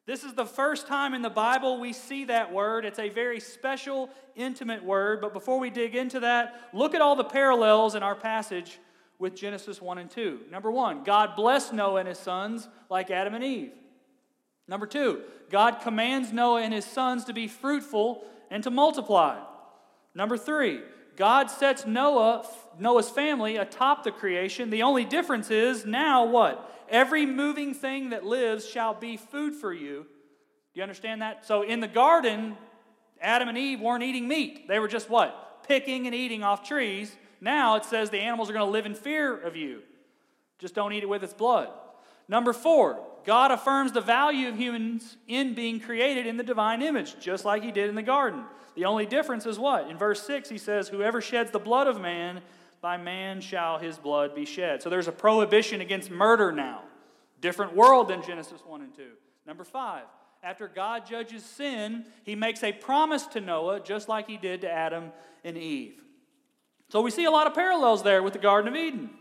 This 0.10 0.24
is 0.24 0.34
the 0.34 0.44
first 0.44 0.88
time 0.88 1.14
in 1.14 1.22
the 1.22 1.30
Bible 1.30 1.80
we 1.80 1.94
see 1.94 2.26
that 2.26 2.52
word. 2.52 2.84
It's 2.84 2.98
a 2.98 3.10
very 3.10 3.40
special, 3.40 4.10
intimate 4.36 4.84
word. 4.84 5.22
But 5.22 5.34
before 5.34 5.60
we 5.60 5.70
dig 5.70 5.94
into 5.94 6.22
that, 6.22 6.72
look 6.74 6.96
at 6.96 7.02
all 7.02 7.16
the 7.16 7.24
parallels 7.24 7.94
in 7.94 8.02
our 8.02 8.16
passage 8.16 8.80
with 9.20 9.36
Genesis 9.36 9.80
1 9.80 10.00
and 10.00 10.10
2. 10.10 10.46
Number 10.50 10.72
one, 10.72 11.04
God 11.04 11.36
blessed 11.36 11.74
Noah 11.74 12.00
and 12.00 12.08
his 12.08 12.18
sons 12.18 12.68
like 12.90 13.12
Adam 13.12 13.36
and 13.36 13.44
Eve. 13.44 13.74
Number 14.68 14.88
two, 14.88 15.22
God 15.52 15.82
commands 15.82 16.34
Noah 16.34 16.64
and 16.64 16.74
his 16.74 16.86
sons 16.86 17.26
to 17.26 17.34
be 17.34 17.48
fruitful 17.48 18.24
and 18.50 18.64
to 18.64 18.72
multiply. 18.72 19.40
Number 20.16 20.38
three, 20.38 20.82
God 21.18 21.52
sets 21.52 21.86
Noah, 21.86 22.48
Noah's 22.80 23.12
family 23.12 23.58
atop 23.58 24.04
the 24.04 24.12
creation. 24.12 24.72
The 24.72 24.82
only 24.82 25.06
difference 25.06 25.52
is 25.52 25.86
now 25.86 26.26
what? 26.26 26.66
Every 26.90 27.26
moving 27.26 27.74
thing 27.74 28.10
that 28.10 28.26
lives 28.26 28.68
shall 28.68 28.94
be 28.94 29.18
food 29.18 29.56
for 29.56 29.74
you. 29.74 30.06
Do 30.74 30.80
you 30.80 30.84
understand 30.84 31.22
that? 31.22 31.46
So 31.46 31.62
in 31.62 31.80
the 31.80 31.88
garden, 31.88 32.58
Adam 33.22 33.50
and 33.50 33.58
Eve 33.58 33.80
weren't 33.80 34.04
eating 34.04 34.28
meat. 34.28 34.68
They 34.68 34.80
were 34.80 34.88
just 34.88 35.10
what? 35.10 35.68
Picking 35.68 36.06
and 36.06 36.16
eating 36.16 36.44
off 36.44 36.68
trees. 36.68 37.16
Now 37.42 37.76
it 37.76 37.86
says 37.86 38.10
the 38.10 38.20
animals 38.20 38.50
are 38.50 38.54
going 38.54 38.66
to 38.66 38.72
live 38.72 38.86
in 38.86 38.96
fear 38.96 39.38
of 39.38 39.56
you. 39.56 39.82
Just 40.58 40.76
don't 40.76 40.94
eat 40.94 41.04
it 41.04 41.10
with 41.10 41.24
its 41.24 41.34
blood. 41.34 41.70
Number 42.28 42.54
four, 42.54 43.00
God 43.26 43.52
affirms 43.52 43.92
the 43.92 44.02
value 44.02 44.48
of 44.48 44.58
humans 44.58 45.18
in 45.28 45.54
being 45.54 45.80
created 45.80 46.28
in 46.28 46.38
the 46.38 46.44
divine 46.44 46.82
image, 46.82 47.20
just 47.20 47.46
like 47.46 47.64
he 47.64 47.72
did 47.72 47.90
in 47.90 47.96
the 47.96 48.04
garden. 48.04 48.44
The 48.76 48.86
only 48.86 49.06
difference 49.06 49.46
is 49.46 49.58
what? 49.58 49.90
In 49.90 49.98
verse 49.98 50.22
6, 50.26 50.50
he 50.50 50.58
says, 50.58 50.88
Whoever 50.88 51.22
sheds 51.22 51.52
the 51.52 51.60
blood 51.60 51.88
of 51.88 52.00
man, 52.00 52.42
by 52.82 52.98
man 52.98 53.42
shall 53.42 53.78
his 53.78 53.98
blood 53.98 54.34
be 54.34 54.46
shed. 54.46 54.82
So 54.82 54.90
there's 54.90 55.08
a 55.08 55.12
prohibition 55.12 55.82
against 55.82 56.10
murder 56.10 56.52
now. 56.52 56.84
Different 57.42 57.76
world 57.76 58.10
than 58.10 58.22
Genesis 58.22 58.62
1 58.66 58.82
and 58.82 58.96
2. 58.96 59.04
Number 59.46 59.64
five, 59.64 60.04
after 60.44 60.68
God 60.68 61.06
judges 61.06 61.44
sin, 61.44 62.06
he 62.24 62.36
makes 62.36 62.64
a 62.64 62.72
promise 62.72 63.26
to 63.28 63.42
Noah, 63.42 63.80
just 63.80 64.08
like 64.08 64.28
he 64.28 64.38
did 64.38 64.62
to 64.62 64.72
Adam 64.72 65.12
and 65.44 65.58
Eve. 65.58 65.96
So 66.90 67.02
we 67.02 67.12
see 67.12 67.26
a 67.26 67.32
lot 67.32 67.48
of 67.48 67.54
parallels 67.54 68.04
there 68.04 68.24
with 68.24 68.34
the 68.34 68.40
Garden 68.40 68.68
of 68.68 68.76
Eden. 68.76 69.12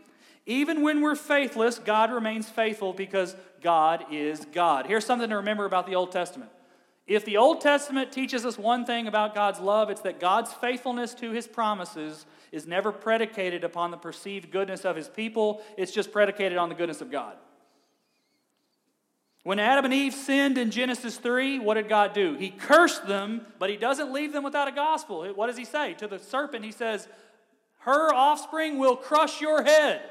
Even 0.45 0.81
when 0.81 1.01
we're 1.01 1.15
faithless, 1.15 1.77
God 1.77 2.11
remains 2.11 2.49
faithful 2.49 2.93
because 2.93 3.35
God 3.61 4.05
is 4.11 4.45
God. 4.51 4.87
Here's 4.87 5.05
something 5.05 5.29
to 5.29 5.37
remember 5.37 5.65
about 5.65 5.85
the 5.85 5.95
Old 5.95 6.11
Testament. 6.11 6.49
If 7.05 7.25
the 7.25 7.37
Old 7.37 7.61
Testament 7.61 8.11
teaches 8.11 8.45
us 8.45 8.57
one 8.57 8.85
thing 8.85 9.07
about 9.07 9.35
God's 9.35 9.59
love, 9.59 9.89
it's 9.89 10.01
that 10.01 10.19
God's 10.19 10.53
faithfulness 10.53 11.13
to 11.15 11.31
his 11.31 11.47
promises 11.47 12.25
is 12.51 12.67
never 12.67 12.91
predicated 12.91 13.63
upon 13.63 13.91
the 13.91 13.97
perceived 13.97 14.51
goodness 14.51 14.85
of 14.85 14.95
his 14.95 15.07
people, 15.07 15.61
it's 15.77 15.91
just 15.91 16.11
predicated 16.11 16.57
on 16.57 16.69
the 16.69 16.75
goodness 16.75 17.01
of 17.01 17.11
God. 17.11 17.35
When 19.43 19.59
Adam 19.59 19.85
and 19.85 19.93
Eve 19.93 20.13
sinned 20.13 20.57
in 20.57 20.69
Genesis 20.69 21.17
3, 21.17 21.59
what 21.59 21.75
did 21.75 21.87
God 21.87 22.13
do? 22.13 22.35
He 22.35 22.49
cursed 22.49 23.07
them, 23.07 23.45
but 23.57 23.69
he 23.69 23.77
doesn't 23.77 24.11
leave 24.11 24.33
them 24.33 24.43
without 24.43 24.67
a 24.67 24.71
gospel. 24.71 25.25
What 25.33 25.47
does 25.47 25.57
he 25.57 25.65
say? 25.65 25.93
To 25.95 26.07
the 26.07 26.19
serpent, 26.19 26.65
he 26.65 26.71
says, 26.71 27.07
Her 27.79 28.13
offspring 28.13 28.77
will 28.77 28.95
crush 28.95 29.39
your 29.39 29.63
head. 29.63 30.01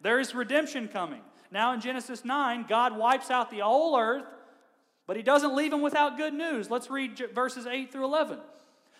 There 0.00 0.20
is 0.20 0.34
redemption 0.34 0.88
coming. 0.88 1.22
Now 1.50 1.72
in 1.72 1.80
Genesis 1.80 2.24
9, 2.24 2.66
God 2.68 2.96
wipes 2.96 3.30
out 3.30 3.50
the 3.50 3.60
whole 3.60 3.98
earth, 3.98 4.26
but 5.06 5.16
he 5.16 5.22
doesn't 5.22 5.56
leave 5.56 5.70
them 5.70 5.82
without 5.82 6.16
good 6.16 6.34
news. 6.34 6.70
Let's 6.70 6.90
read 6.90 7.20
verses 7.34 7.66
8 7.66 7.90
through 7.90 8.04
11. 8.04 8.38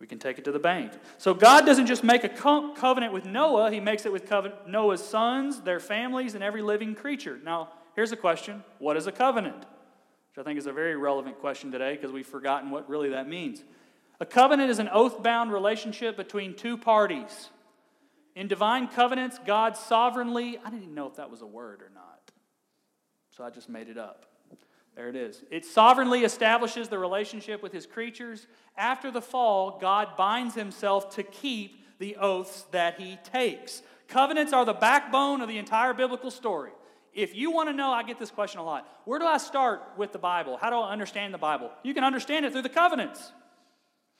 We 0.00 0.06
can 0.06 0.18
take 0.18 0.38
it 0.38 0.44
to 0.44 0.52
the 0.52 0.60
bank. 0.60 0.92
So 1.18 1.34
God 1.34 1.66
doesn't 1.66 1.86
just 1.86 2.04
make 2.04 2.22
a 2.22 2.28
co- 2.28 2.72
covenant 2.74 3.12
with 3.12 3.24
Noah, 3.24 3.70
He 3.70 3.80
makes 3.80 4.06
it 4.06 4.12
with 4.12 4.30
Noah's 4.66 5.04
sons, 5.04 5.60
their 5.62 5.80
families, 5.80 6.34
and 6.34 6.44
every 6.44 6.62
living 6.62 6.94
creature. 6.94 7.38
Now, 7.42 7.70
here's 7.96 8.12
a 8.12 8.16
question 8.16 8.62
What 8.78 8.96
is 8.96 9.06
a 9.06 9.12
covenant? 9.12 9.58
Which 9.58 10.38
I 10.38 10.42
think 10.42 10.58
is 10.58 10.66
a 10.66 10.72
very 10.72 10.96
relevant 10.96 11.40
question 11.40 11.72
today 11.72 11.96
because 11.96 12.12
we've 12.12 12.26
forgotten 12.26 12.70
what 12.70 12.88
really 12.88 13.10
that 13.10 13.28
means. 13.28 13.64
A 14.20 14.26
covenant 14.26 14.70
is 14.70 14.78
an 14.78 14.88
oath 14.92 15.22
bound 15.22 15.52
relationship 15.52 16.16
between 16.16 16.54
two 16.54 16.76
parties. 16.76 17.50
In 18.34 18.46
divine 18.46 18.86
covenants, 18.86 19.38
God 19.44 19.76
sovereignly, 19.76 20.58
I 20.64 20.70
didn't 20.70 20.84
even 20.84 20.94
know 20.94 21.08
if 21.08 21.16
that 21.16 21.28
was 21.28 21.42
a 21.42 21.46
word 21.46 21.82
or 21.82 21.90
not, 21.92 22.30
so 23.30 23.42
I 23.42 23.50
just 23.50 23.68
made 23.68 23.88
it 23.88 23.98
up. 23.98 24.27
There 24.96 25.08
it 25.08 25.16
is. 25.16 25.42
It 25.50 25.64
sovereignly 25.64 26.24
establishes 26.24 26.88
the 26.88 26.98
relationship 26.98 27.62
with 27.62 27.72
his 27.72 27.86
creatures. 27.86 28.46
After 28.76 29.10
the 29.10 29.22
fall, 29.22 29.78
God 29.80 30.16
binds 30.16 30.54
himself 30.54 31.14
to 31.16 31.22
keep 31.22 31.84
the 31.98 32.16
oaths 32.16 32.66
that 32.72 33.00
he 33.00 33.18
takes. 33.24 33.82
Covenants 34.08 34.52
are 34.52 34.64
the 34.64 34.72
backbone 34.72 35.40
of 35.40 35.48
the 35.48 35.58
entire 35.58 35.94
biblical 35.94 36.30
story. 36.30 36.72
If 37.12 37.34
you 37.34 37.50
want 37.50 37.68
to 37.68 37.72
know, 37.72 37.90
I 37.90 38.02
get 38.02 38.18
this 38.18 38.30
question 38.30 38.60
a 38.60 38.64
lot. 38.64 38.86
Where 39.04 39.18
do 39.18 39.26
I 39.26 39.38
start 39.38 39.82
with 39.96 40.12
the 40.12 40.18
Bible? 40.18 40.56
How 40.56 40.70
do 40.70 40.76
I 40.76 40.92
understand 40.92 41.34
the 41.34 41.38
Bible? 41.38 41.70
You 41.82 41.94
can 41.94 42.04
understand 42.04 42.44
it 42.44 42.52
through 42.52 42.62
the 42.62 42.68
covenants. 42.68 43.32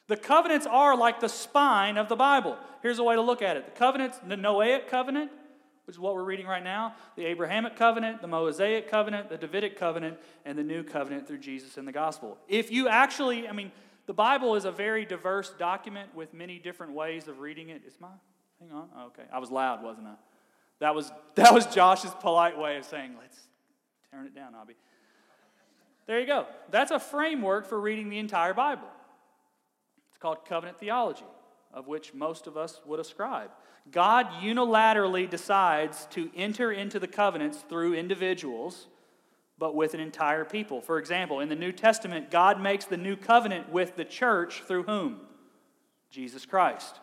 The 0.09 0.17
covenants 0.17 0.67
are 0.67 0.97
like 0.97 1.21
the 1.21 1.29
spine 1.29 1.97
of 1.97 2.09
the 2.09 2.17
Bible. 2.17 2.57
Here's 2.83 2.99
a 2.99 3.05
way 3.05 3.15
to 3.15 3.21
look 3.21 3.43
at 3.43 3.57
it 3.57 3.67
the 3.67 3.73
covenants, 3.73 4.19
the 4.27 4.37
Noahic 4.37 4.89
covenant, 4.89 5.31
which 5.88 5.95
is 5.95 6.00
what 6.00 6.14
we're 6.14 6.23
reading 6.23 6.47
right 6.47 6.62
now, 6.62 6.95
the 7.16 7.25
Abrahamic 7.25 7.75
covenant, 7.75 8.21
the 8.21 8.28
Mosaic 8.28 8.90
covenant, 8.90 9.30
the 9.30 9.38
Davidic 9.38 9.78
covenant, 9.78 10.18
and 10.45 10.59
the 10.59 10.62
new 10.62 10.83
covenant 10.83 11.26
through 11.26 11.38
Jesus 11.38 11.78
in 11.78 11.87
the 11.87 11.92
gospel. 11.92 12.37
If 12.47 12.71
you 12.71 12.88
actually, 12.88 13.49
I 13.49 13.52
mean, 13.52 13.73
the 14.04 14.12
Bible 14.12 14.54
is 14.54 14.66
a 14.66 14.71
very 14.71 15.07
diverse 15.07 15.49
document 15.59 16.14
with 16.14 16.35
many 16.35 16.59
different 16.59 16.92
ways 16.92 17.26
of 17.26 17.38
reading 17.38 17.71
it. 17.71 17.85
Is 17.87 17.95
my, 18.00 18.09
hang 18.61 18.71
on, 18.71 18.90
oh, 18.99 19.07
okay. 19.07 19.23
I 19.33 19.38
was 19.38 19.50
loud, 19.50 19.83
wasn't 19.83 20.09
I? 20.09 20.16
That 20.80 20.95
was, 20.95 21.11
that 21.37 21.54
was 21.54 21.64
Josh's 21.64 22.12
polite 22.21 22.59
way 22.59 22.76
of 22.76 22.85
saying, 22.85 23.14
let's 23.18 23.38
turn 24.11 24.26
it 24.26 24.35
down, 24.35 24.52
Abby. 24.61 24.75
There 26.07 26.21
you 26.21 26.26
go. 26.26 26.45
That's 26.71 26.90
a 26.90 26.99
framework 26.99 27.64
for 27.66 27.80
reading 27.80 28.11
the 28.11 28.18
entire 28.18 28.52
Bible. 28.52 28.88
It's 30.11 30.18
called 30.18 30.45
covenant 30.45 30.78
theology, 30.78 31.25
of 31.79 31.87
which 31.87 32.13
most 32.13 32.49
of 32.49 32.57
us 32.57 32.81
would 32.85 32.99
ascribe. 32.99 33.51
God 33.93 34.27
unilaterally 34.43 35.31
decides 35.31 36.07
to 36.07 36.29
enter 36.35 36.73
into 36.73 36.99
the 36.99 37.07
covenants 37.07 37.59
through 37.69 37.95
individuals, 37.95 38.89
but 39.59 39.77
with 39.77 39.95
an 39.95 40.01
entire 40.01 40.45
people. 40.45 40.81
For 40.81 40.99
example, 40.99 41.39
in 41.39 41.49
the 41.49 41.55
New 41.55 41.71
Testament, 41.71 42.33
God 42.33 42.61
makes 42.61 42.85
the 42.85 42.97
new 42.97 43.15
covenant 43.15 43.71
with 43.71 43.95
the 43.95 44.05
church 44.05 44.65
through 44.67 44.83
whom? 44.83 45.21
Jesus 46.11 46.45
Christ. 46.45 46.99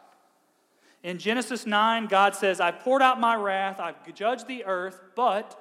In 1.03 1.19
Genesis 1.19 1.65
9, 1.65 2.07
God 2.07 2.35
says, 2.35 2.59
I 2.59 2.71
poured 2.71 3.01
out 3.01 3.17
my 3.17 3.35
wrath, 3.35 3.79
I've 3.79 4.13
judged 4.13 4.47
the 4.47 4.65
earth, 4.65 4.99
but 5.15 5.57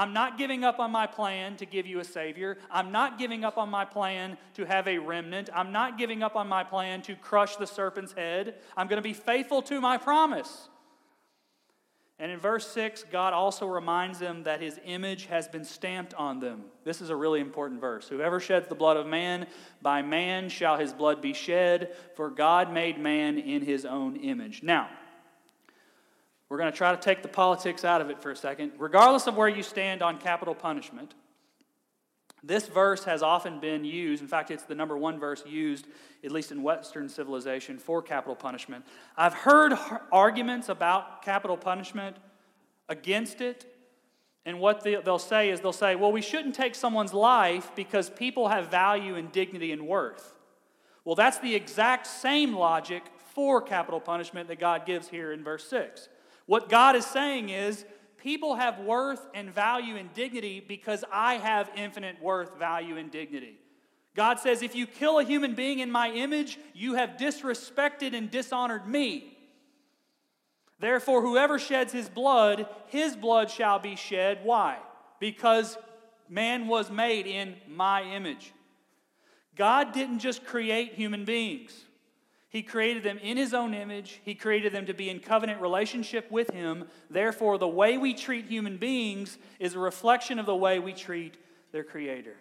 I'm 0.00 0.14
not 0.14 0.38
giving 0.38 0.64
up 0.64 0.78
on 0.78 0.90
my 0.90 1.06
plan 1.06 1.58
to 1.58 1.66
give 1.66 1.86
you 1.86 2.00
a 2.00 2.04
Savior. 2.04 2.56
I'm 2.70 2.90
not 2.90 3.18
giving 3.18 3.44
up 3.44 3.58
on 3.58 3.68
my 3.68 3.84
plan 3.84 4.38
to 4.54 4.64
have 4.64 4.88
a 4.88 4.96
remnant. 4.96 5.50
I'm 5.54 5.72
not 5.72 5.98
giving 5.98 6.22
up 6.22 6.36
on 6.36 6.48
my 6.48 6.64
plan 6.64 7.02
to 7.02 7.14
crush 7.14 7.56
the 7.56 7.66
serpent's 7.66 8.14
head. 8.14 8.54
I'm 8.78 8.86
going 8.86 8.96
to 8.96 9.06
be 9.06 9.12
faithful 9.12 9.60
to 9.60 9.78
my 9.78 9.98
promise. 9.98 10.70
And 12.18 12.32
in 12.32 12.40
verse 12.40 12.66
6, 12.68 13.04
God 13.12 13.34
also 13.34 13.66
reminds 13.66 14.18
them 14.18 14.44
that 14.44 14.62
his 14.62 14.80
image 14.86 15.26
has 15.26 15.48
been 15.48 15.66
stamped 15.66 16.14
on 16.14 16.40
them. 16.40 16.64
This 16.82 17.02
is 17.02 17.10
a 17.10 17.16
really 17.16 17.40
important 17.40 17.82
verse. 17.82 18.08
Whoever 18.08 18.40
sheds 18.40 18.68
the 18.68 18.74
blood 18.74 18.96
of 18.96 19.06
man, 19.06 19.48
by 19.82 20.00
man 20.00 20.48
shall 20.48 20.78
his 20.78 20.94
blood 20.94 21.20
be 21.20 21.34
shed, 21.34 21.94
for 22.16 22.30
God 22.30 22.72
made 22.72 22.98
man 22.98 23.36
in 23.36 23.60
his 23.60 23.84
own 23.84 24.16
image. 24.16 24.62
Now, 24.62 24.88
we're 26.50 26.58
going 26.58 26.70
to 26.70 26.76
try 26.76 26.90
to 26.90 27.00
take 27.00 27.22
the 27.22 27.28
politics 27.28 27.84
out 27.84 28.00
of 28.00 28.10
it 28.10 28.20
for 28.20 28.32
a 28.32 28.36
second. 28.36 28.72
Regardless 28.76 29.26
of 29.28 29.36
where 29.36 29.48
you 29.48 29.62
stand 29.62 30.02
on 30.02 30.18
capital 30.18 30.54
punishment, 30.54 31.14
this 32.42 32.66
verse 32.66 33.04
has 33.04 33.22
often 33.22 33.60
been 33.60 33.84
used. 33.84 34.20
In 34.20 34.28
fact, 34.28 34.50
it's 34.50 34.64
the 34.64 34.74
number 34.74 34.98
one 34.98 35.20
verse 35.20 35.44
used, 35.46 35.86
at 36.24 36.32
least 36.32 36.50
in 36.50 36.62
Western 36.62 37.08
civilization, 37.08 37.78
for 37.78 38.02
capital 38.02 38.34
punishment. 38.34 38.84
I've 39.16 39.34
heard 39.34 39.74
arguments 40.10 40.68
about 40.68 41.22
capital 41.22 41.56
punishment 41.56 42.16
against 42.88 43.40
it. 43.40 43.66
And 44.44 44.58
what 44.58 44.82
they'll 44.82 45.18
say 45.18 45.50
is 45.50 45.60
they'll 45.60 45.72
say, 45.72 45.94
well, 45.94 46.10
we 46.10 46.22
shouldn't 46.22 46.54
take 46.54 46.74
someone's 46.74 47.14
life 47.14 47.70
because 47.76 48.10
people 48.10 48.48
have 48.48 48.70
value 48.70 49.14
and 49.14 49.30
dignity 49.30 49.70
and 49.70 49.86
worth. 49.86 50.34
Well, 51.04 51.14
that's 51.14 51.38
the 51.38 51.54
exact 51.54 52.06
same 52.06 52.54
logic 52.54 53.04
for 53.34 53.62
capital 53.62 54.00
punishment 54.00 54.48
that 54.48 54.58
God 54.58 54.86
gives 54.86 55.08
here 55.08 55.32
in 55.32 55.44
verse 55.44 55.68
6. 55.68 56.08
What 56.50 56.68
God 56.68 56.96
is 56.96 57.06
saying 57.06 57.50
is, 57.50 57.84
people 58.16 58.56
have 58.56 58.80
worth 58.80 59.24
and 59.34 59.54
value 59.54 59.94
and 59.94 60.12
dignity 60.12 60.58
because 60.58 61.04
I 61.12 61.34
have 61.34 61.70
infinite 61.76 62.20
worth, 62.20 62.58
value, 62.58 62.96
and 62.96 63.08
dignity. 63.08 63.54
God 64.16 64.40
says, 64.40 64.60
if 64.60 64.74
you 64.74 64.88
kill 64.88 65.20
a 65.20 65.22
human 65.22 65.54
being 65.54 65.78
in 65.78 65.92
my 65.92 66.10
image, 66.10 66.58
you 66.74 66.94
have 66.94 67.10
disrespected 67.10 68.14
and 68.14 68.32
dishonored 68.32 68.84
me. 68.88 69.38
Therefore, 70.80 71.22
whoever 71.22 71.56
sheds 71.56 71.92
his 71.92 72.08
blood, 72.08 72.66
his 72.88 73.14
blood 73.14 73.48
shall 73.48 73.78
be 73.78 73.94
shed. 73.94 74.40
Why? 74.42 74.78
Because 75.20 75.78
man 76.28 76.66
was 76.66 76.90
made 76.90 77.28
in 77.28 77.54
my 77.68 78.02
image. 78.02 78.52
God 79.54 79.92
didn't 79.92 80.18
just 80.18 80.44
create 80.44 80.94
human 80.94 81.24
beings. 81.24 81.84
He 82.50 82.62
created 82.62 83.04
them 83.04 83.18
in 83.18 83.36
His 83.36 83.54
own 83.54 83.72
image. 83.74 84.20
He 84.24 84.34
created 84.34 84.72
them 84.72 84.86
to 84.86 84.92
be 84.92 85.08
in 85.08 85.20
covenant 85.20 85.60
relationship 85.60 86.30
with 86.30 86.50
Him. 86.50 86.84
Therefore, 87.08 87.56
the 87.56 87.68
way 87.68 87.96
we 87.96 88.12
treat 88.12 88.46
human 88.46 88.76
beings 88.76 89.38
is 89.58 89.74
a 89.74 89.78
reflection 89.78 90.38
of 90.38 90.46
the 90.46 90.56
way 90.56 90.80
we 90.80 90.92
treat 90.92 91.36
their 91.72 91.84
Creator. 91.84 92.36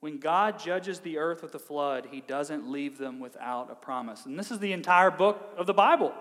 When 0.00 0.18
God 0.18 0.58
judges 0.58 1.00
the 1.00 1.18
earth 1.18 1.42
with 1.42 1.54
a 1.54 1.58
flood, 1.58 2.08
he 2.10 2.20
doesn't 2.20 2.70
leave 2.70 2.98
them 2.98 3.20
without 3.20 3.70
a 3.70 3.74
promise. 3.74 4.26
And 4.26 4.38
this 4.38 4.50
is 4.50 4.58
the 4.58 4.72
entire 4.72 5.10
book 5.10 5.54
of 5.56 5.66
the 5.66 5.72
Bible. 5.72 6.12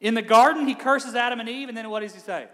In 0.00 0.14
the 0.14 0.22
garden, 0.22 0.66
he 0.66 0.74
curses 0.74 1.14
Adam 1.14 1.38
and 1.38 1.48
Eve, 1.48 1.68
and 1.68 1.76
then 1.76 1.88
what 1.90 2.00
does 2.00 2.14
he 2.14 2.20
say? 2.20 2.48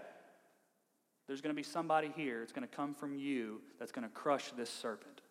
There's 1.27 1.41
going 1.41 1.55
to 1.55 1.57
be 1.57 1.63
somebody 1.63 2.11
here, 2.15 2.41
it's 2.41 2.51
going 2.51 2.67
to 2.67 2.75
come 2.75 2.93
from 2.93 3.15
you, 3.15 3.61
that's 3.79 3.91
going 3.91 4.07
to 4.07 4.13
crush 4.13 4.51
this 4.51 4.69
serpent. 4.69 5.21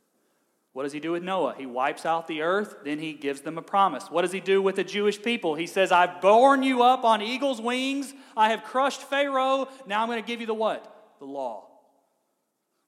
What 0.78 0.84
does 0.84 0.92
he 0.92 1.00
do 1.00 1.10
with 1.10 1.24
Noah? 1.24 1.56
He 1.58 1.66
wipes 1.66 2.06
out 2.06 2.28
the 2.28 2.42
earth, 2.42 2.76
then 2.84 3.00
he 3.00 3.12
gives 3.12 3.40
them 3.40 3.58
a 3.58 3.62
promise. 3.62 4.12
What 4.12 4.22
does 4.22 4.30
he 4.30 4.38
do 4.38 4.62
with 4.62 4.76
the 4.76 4.84
Jewish 4.84 5.20
people? 5.20 5.56
He 5.56 5.66
says, 5.66 5.90
I've 5.90 6.20
borne 6.20 6.62
you 6.62 6.84
up 6.84 7.02
on 7.02 7.20
eagle's 7.20 7.60
wings, 7.60 8.14
I 8.36 8.50
have 8.50 8.62
crushed 8.62 9.02
Pharaoh, 9.02 9.66
now 9.88 10.02
I'm 10.02 10.06
going 10.06 10.22
to 10.22 10.24
give 10.24 10.40
you 10.40 10.46
the 10.46 10.54
what? 10.54 11.16
The 11.18 11.24
law. 11.24 11.66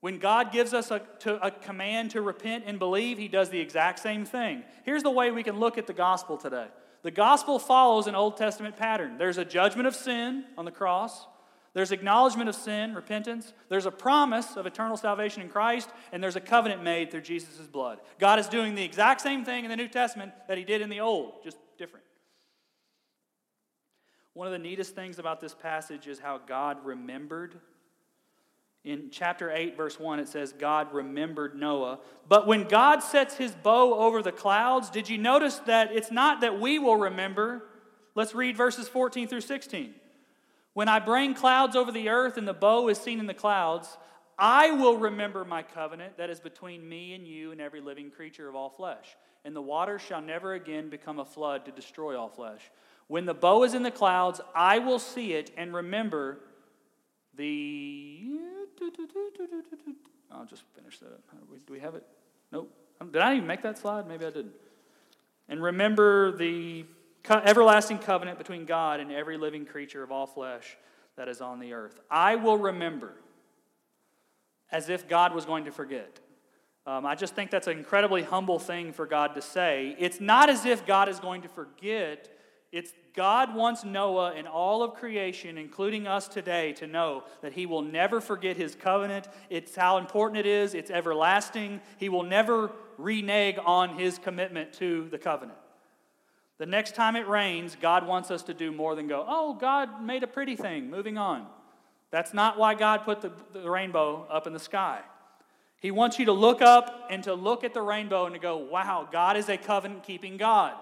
When 0.02 0.20
God 0.20 0.52
gives 0.52 0.72
us 0.72 0.92
a, 0.92 1.02
to, 1.22 1.44
a 1.44 1.50
command 1.50 2.12
to 2.12 2.22
repent 2.22 2.62
and 2.64 2.78
believe, 2.78 3.18
he 3.18 3.26
does 3.26 3.48
the 3.48 3.58
exact 3.58 3.98
same 3.98 4.24
thing. 4.24 4.62
Here's 4.84 5.02
the 5.02 5.10
way 5.10 5.32
we 5.32 5.42
can 5.42 5.58
look 5.58 5.76
at 5.76 5.88
the 5.88 5.92
gospel 5.92 6.36
today. 6.36 6.68
The 7.02 7.10
gospel 7.10 7.58
follows 7.58 8.06
an 8.06 8.14
Old 8.14 8.36
Testament 8.36 8.76
pattern. 8.76 9.18
There's 9.18 9.36
a 9.36 9.44
judgment 9.44 9.88
of 9.88 9.96
sin 9.96 10.44
on 10.56 10.64
the 10.64 10.70
cross. 10.70 11.26
There's 11.72 11.92
acknowledgement 11.92 12.48
of 12.48 12.56
sin, 12.56 12.94
repentance. 12.94 13.52
There's 13.68 13.86
a 13.86 13.92
promise 13.92 14.56
of 14.56 14.66
eternal 14.66 14.96
salvation 14.96 15.42
in 15.42 15.48
Christ, 15.48 15.88
and 16.12 16.22
there's 16.22 16.36
a 16.36 16.40
covenant 16.40 16.82
made 16.82 17.10
through 17.10 17.20
Jesus' 17.20 17.66
blood. 17.66 18.00
God 18.18 18.40
is 18.40 18.48
doing 18.48 18.74
the 18.74 18.82
exact 18.82 19.20
same 19.20 19.44
thing 19.44 19.64
in 19.64 19.70
the 19.70 19.76
New 19.76 19.88
Testament 19.88 20.32
that 20.48 20.58
He 20.58 20.64
did 20.64 20.80
in 20.80 20.88
the 20.88 21.00
Old, 21.00 21.44
just 21.44 21.58
different. 21.78 22.04
One 24.34 24.48
of 24.48 24.52
the 24.52 24.58
neatest 24.58 24.94
things 24.94 25.18
about 25.18 25.40
this 25.40 25.54
passage 25.54 26.06
is 26.06 26.18
how 26.18 26.38
God 26.38 26.84
remembered. 26.84 27.60
In 28.82 29.10
chapter 29.10 29.50
8, 29.50 29.76
verse 29.76 30.00
1, 30.00 30.20
it 30.20 30.28
says, 30.28 30.52
God 30.52 30.92
remembered 30.92 31.54
Noah. 31.54 32.00
But 32.28 32.46
when 32.46 32.66
God 32.66 33.00
sets 33.00 33.36
his 33.36 33.52
bow 33.52 33.94
over 33.94 34.22
the 34.22 34.32
clouds, 34.32 34.88
did 34.88 35.08
you 35.08 35.18
notice 35.18 35.58
that 35.66 35.92
it's 35.92 36.10
not 36.10 36.40
that 36.40 36.58
we 36.58 36.78
will 36.78 36.96
remember? 36.96 37.64
Let's 38.14 38.34
read 38.34 38.56
verses 38.56 38.88
14 38.88 39.28
through 39.28 39.42
16. 39.42 39.94
When 40.72 40.88
I 40.88 40.98
bring 40.98 41.34
clouds 41.34 41.74
over 41.76 41.90
the 41.90 42.08
earth 42.08 42.36
and 42.36 42.46
the 42.46 42.54
bow 42.54 42.88
is 42.88 42.98
seen 42.98 43.18
in 43.18 43.26
the 43.26 43.34
clouds, 43.34 43.96
I 44.38 44.70
will 44.70 44.96
remember 44.96 45.44
my 45.44 45.62
covenant 45.62 46.16
that 46.16 46.30
is 46.30 46.40
between 46.40 46.88
me 46.88 47.14
and 47.14 47.26
you 47.26 47.52
and 47.52 47.60
every 47.60 47.80
living 47.80 48.10
creature 48.10 48.48
of 48.48 48.54
all 48.54 48.70
flesh. 48.70 49.16
And 49.44 49.54
the 49.54 49.62
waters 49.62 50.00
shall 50.02 50.20
never 50.20 50.54
again 50.54 50.90
become 50.90 51.18
a 51.18 51.24
flood 51.24 51.64
to 51.66 51.72
destroy 51.72 52.18
all 52.18 52.28
flesh. 52.28 52.70
When 53.08 53.26
the 53.26 53.34
bow 53.34 53.64
is 53.64 53.74
in 53.74 53.82
the 53.82 53.90
clouds, 53.90 54.40
I 54.54 54.78
will 54.78 54.98
see 54.98 55.32
it 55.32 55.50
and 55.56 55.74
remember 55.74 56.40
the. 57.34 58.38
I'll 60.30 60.46
just 60.46 60.62
finish 60.76 60.98
that. 61.00 61.20
Do 61.66 61.72
we 61.72 61.80
have 61.80 61.94
it? 61.94 62.06
Nope. 62.52 62.72
Did 63.10 63.20
I 63.20 63.34
even 63.34 63.46
make 63.46 63.62
that 63.62 63.78
slide? 63.78 64.06
Maybe 64.06 64.24
I 64.24 64.30
didn't. 64.30 64.54
And 65.48 65.62
remember 65.62 66.36
the 66.36 66.84
everlasting 67.28 67.98
covenant 67.98 68.38
between 68.38 68.64
God 68.64 69.00
and 69.00 69.12
every 69.12 69.36
living 69.36 69.66
creature 69.66 70.02
of 70.02 70.10
all 70.10 70.26
flesh 70.26 70.76
that 71.16 71.28
is 71.28 71.40
on 71.40 71.60
the 71.60 71.72
earth. 71.72 72.00
I 72.10 72.36
will 72.36 72.58
remember 72.58 73.12
as 74.72 74.88
if 74.88 75.08
God 75.08 75.34
was 75.34 75.44
going 75.44 75.64
to 75.64 75.72
forget. 75.72 76.20
Um, 76.86 77.04
I 77.04 77.14
just 77.14 77.34
think 77.34 77.50
that's 77.50 77.66
an 77.66 77.76
incredibly 77.76 78.22
humble 78.22 78.58
thing 78.58 78.92
for 78.92 79.06
God 79.06 79.34
to 79.34 79.42
say. 79.42 79.94
It's 79.98 80.20
not 80.20 80.48
as 80.48 80.64
if 80.64 80.86
God 80.86 81.08
is 81.08 81.20
going 81.20 81.42
to 81.42 81.48
forget. 81.48 82.28
It's 82.72 82.92
God 83.14 83.54
wants 83.54 83.84
Noah 83.84 84.32
and 84.36 84.46
all 84.46 84.82
of 84.82 84.94
creation, 84.94 85.58
including 85.58 86.06
us 86.06 86.28
today, 86.28 86.72
to 86.74 86.86
know 86.86 87.24
that 87.42 87.52
He 87.52 87.66
will 87.66 87.82
never 87.82 88.20
forget 88.20 88.56
His 88.56 88.74
covenant. 88.74 89.28
It's 89.50 89.74
how 89.74 89.98
important 89.98 90.38
it 90.38 90.46
is, 90.46 90.74
it's 90.74 90.90
everlasting. 90.90 91.80
He 91.98 92.08
will 92.08 92.22
never 92.22 92.70
renege 92.96 93.58
on 93.64 93.98
His 93.98 94.18
commitment 94.18 94.72
to 94.74 95.08
the 95.10 95.18
covenant. 95.18 95.58
The 96.60 96.66
next 96.66 96.94
time 96.94 97.16
it 97.16 97.26
rains, 97.26 97.74
God 97.80 98.06
wants 98.06 98.30
us 98.30 98.42
to 98.42 98.52
do 98.52 98.70
more 98.70 98.94
than 98.94 99.08
go, 99.08 99.24
oh, 99.26 99.54
God 99.54 100.04
made 100.04 100.22
a 100.22 100.26
pretty 100.26 100.56
thing, 100.56 100.90
moving 100.90 101.16
on. 101.16 101.46
That's 102.10 102.34
not 102.34 102.58
why 102.58 102.74
God 102.74 103.04
put 103.04 103.22
the, 103.22 103.32
the 103.54 103.70
rainbow 103.70 104.26
up 104.28 104.46
in 104.46 104.52
the 104.52 104.58
sky. 104.58 105.00
He 105.80 105.90
wants 105.90 106.18
you 106.18 106.26
to 106.26 106.32
look 106.32 106.60
up 106.60 107.06
and 107.08 107.24
to 107.24 107.32
look 107.32 107.64
at 107.64 107.72
the 107.72 107.80
rainbow 107.80 108.26
and 108.26 108.34
to 108.34 108.38
go, 108.38 108.58
wow, 108.58 109.08
God 109.10 109.38
is 109.38 109.48
a 109.48 109.56
covenant 109.56 110.02
keeping 110.02 110.36
God. 110.36 110.74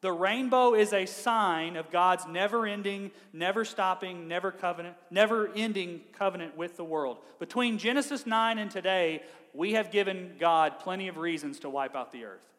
The 0.00 0.12
rainbow 0.12 0.72
is 0.72 0.94
a 0.94 1.04
sign 1.04 1.76
of 1.76 1.90
God's 1.90 2.26
never 2.26 2.64
ending, 2.64 3.10
never 3.34 3.66
stopping, 3.66 4.28
never 4.28 4.50
covenant, 4.50 4.96
never 5.10 5.52
ending 5.54 6.00
covenant 6.14 6.56
with 6.56 6.78
the 6.78 6.84
world. 6.84 7.18
Between 7.38 7.76
Genesis 7.76 8.24
9 8.24 8.56
and 8.56 8.70
today, 8.70 9.22
we 9.52 9.74
have 9.74 9.90
given 9.90 10.36
God 10.40 10.78
plenty 10.78 11.08
of 11.08 11.18
reasons 11.18 11.58
to 11.60 11.68
wipe 11.68 11.94
out 11.94 12.12
the 12.12 12.24
earth. 12.24 12.55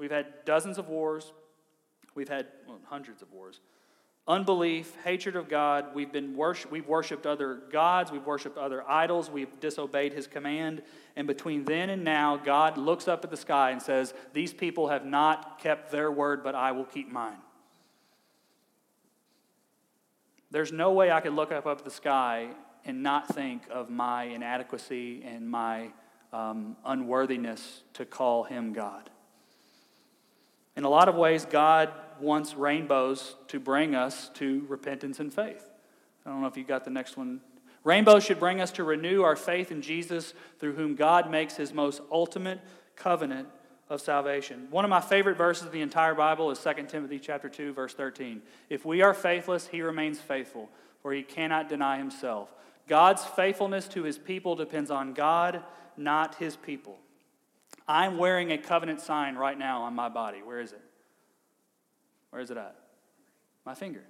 We've 0.00 0.10
had 0.10 0.46
dozens 0.46 0.78
of 0.78 0.88
wars. 0.88 1.30
We've 2.14 2.28
had 2.28 2.46
well, 2.66 2.78
hundreds 2.86 3.20
of 3.20 3.30
wars. 3.30 3.60
Unbelief, 4.26 4.96
hatred 5.04 5.36
of 5.36 5.46
God. 5.46 5.94
We've, 5.94 6.10
been 6.10 6.34
worship, 6.34 6.70
we've 6.70 6.88
worshiped 6.88 7.26
other 7.26 7.60
gods. 7.70 8.10
We've 8.10 8.24
worshiped 8.24 8.56
other 8.56 8.88
idols. 8.88 9.30
We've 9.30 9.60
disobeyed 9.60 10.14
his 10.14 10.26
command. 10.26 10.80
And 11.16 11.26
between 11.26 11.66
then 11.66 11.90
and 11.90 12.02
now, 12.02 12.38
God 12.38 12.78
looks 12.78 13.08
up 13.08 13.24
at 13.24 13.30
the 13.30 13.36
sky 13.36 13.72
and 13.72 13.82
says, 13.82 14.14
These 14.32 14.54
people 14.54 14.88
have 14.88 15.04
not 15.04 15.58
kept 15.58 15.90
their 15.90 16.10
word, 16.10 16.42
but 16.42 16.54
I 16.54 16.72
will 16.72 16.86
keep 16.86 17.12
mine. 17.12 17.36
There's 20.50 20.72
no 20.72 20.92
way 20.92 21.10
I 21.10 21.20
could 21.20 21.34
look 21.34 21.52
up, 21.52 21.66
up 21.66 21.80
at 21.80 21.84
the 21.84 21.90
sky 21.90 22.48
and 22.86 23.02
not 23.02 23.28
think 23.28 23.64
of 23.70 23.90
my 23.90 24.24
inadequacy 24.24 25.22
and 25.24 25.48
my 25.48 25.90
um, 26.32 26.78
unworthiness 26.86 27.82
to 27.94 28.06
call 28.06 28.44
him 28.44 28.72
God. 28.72 29.10
In 30.80 30.84
a 30.84 30.88
lot 30.88 31.10
of 31.10 31.14
ways, 31.14 31.44
God 31.44 31.92
wants 32.20 32.54
rainbows 32.54 33.36
to 33.48 33.60
bring 33.60 33.94
us 33.94 34.30
to 34.36 34.64
repentance 34.66 35.20
and 35.20 35.30
faith. 35.30 35.68
I 36.24 36.30
don't 36.30 36.40
know 36.40 36.46
if 36.46 36.56
you 36.56 36.64
got 36.64 36.84
the 36.84 36.90
next 36.90 37.18
one. 37.18 37.42
Rainbows 37.84 38.24
should 38.24 38.40
bring 38.40 38.62
us 38.62 38.72
to 38.72 38.84
renew 38.84 39.20
our 39.20 39.36
faith 39.36 39.70
in 39.70 39.82
Jesus, 39.82 40.32
through 40.58 40.76
whom 40.76 40.94
God 40.94 41.30
makes 41.30 41.54
his 41.54 41.74
most 41.74 42.00
ultimate 42.10 42.60
covenant 42.96 43.48
of 43.90 44.00
salvation. 44.00 44.68
One 44.70 44.86
of 44.86 44.88
my 44.88 45.02
favorite 45.02 45.36
verses 45.36 45.66
of 45.66 45.72
the 45.72 45.82
entire 45.82 46.14
Bible 46.14 46.50
is 46.50 46.58
2 46.58 46.84
Timothy 46.88 47.18
chapter 47.18 47.50
2 47.50 47.74
verse 47.74 47.92
13. 47.92 48.40
If 48.70 48.86
we 48.86 49.02
are 49.02 49.12
faithless, 49.12 49.66
he 49.66 49.82
remains 49.82 50.18
faithful, 50.18 50.70
for 51.02 51.12
he 51.12 51.22
cannot 51.22 51.68
deny 51.68 51.98
himself. 51.98 52.54
God's 52.88 53.22
faithfulness 53.22 53.86
to 53.88 54.04
his 54.04 54.16
people 54.16 54.56
depends 54.56 54.90
on 54.90 55.12
God, 55.12 55.62
not 55.98 56.36
his 56.36 56.56
people. 56.56 57.00
I'm 57.90 58.18
wearing 58.18 58.52
a 58.52 58.58
covenant 58.58 59.00
sign 59.00 59.34
right 59.34 59.58
now 59.58 59.82
on 59.82 59.96
my 59.96 60.08
body. 60.08 60.42
Where 60.44 60.60
is 60.60 60.70
it? 60.70 60.80
Where 62.30 62.40
is 62.40 62.52
it 62.52 62.56
at? 62.56 62.76
My 63.66 63.74
finger. 63.74 64.04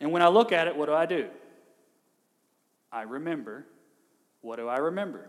And 0.00 0.12
when 0.12 0.22
I 0.22 0.28
look 0.28 0.50
at 0.50 0.66
it, 0.66 0.74
what 0.74 0.86
do 0.86 0.94
I 0.94 1.04
do? 1.04 1.28
I 2.90 3.02
remember. 3.02 3.66
What 4.40 4.56
do 4.56 4.66
I 4.66 4.78
remember? 4.78 5.28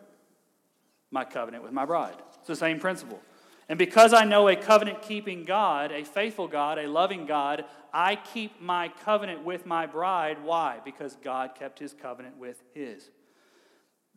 My 1.11 1.25
covenant 1.25 1.61
with 1.61 1.73
my 1.73 1.83
bride. 1.83 2.15
It's 2.39 2.47
the 2.47 2.55
same 2.55 2.79
principle. 2.79 3.19
And 3.67 3.77
because 3.77 4.13
I 4.13 4.23
know 4.23 4.47
a 4.47 4.55
covenant 4.55 5.01
keeping 5.01 5.43
God, 5.43 5.91
a 5.91 6.05
faithful 6.05 6.47
God, 6.47 6.79
a 6.79 6.87
loving 6.87 7.25
God, 7.25 7.65
I 7.93 8.15
keep 8.15 8.61
my 8.61 8.87
covenant 9.03 9.43
with 9.43 9.65
my 9.65 9.87
bride. 9.87 10.41
Why? 10.41 10.79
Because 10.85 11.17
God 11.21 11.53
kept 11.53 11.79
his 11.79 11.93
covenant 11.93 12.37
with 12.37 12.63
his. 12.73 13.09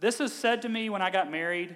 This 0.04 0.18
was 0.18 0.34
said 0.34 0.60
to 0.62 0.68
me 0.68 0.90
when 0.90 1.00
I 1.00 1.08
got 1.08 1.30
married, 1.30 1.74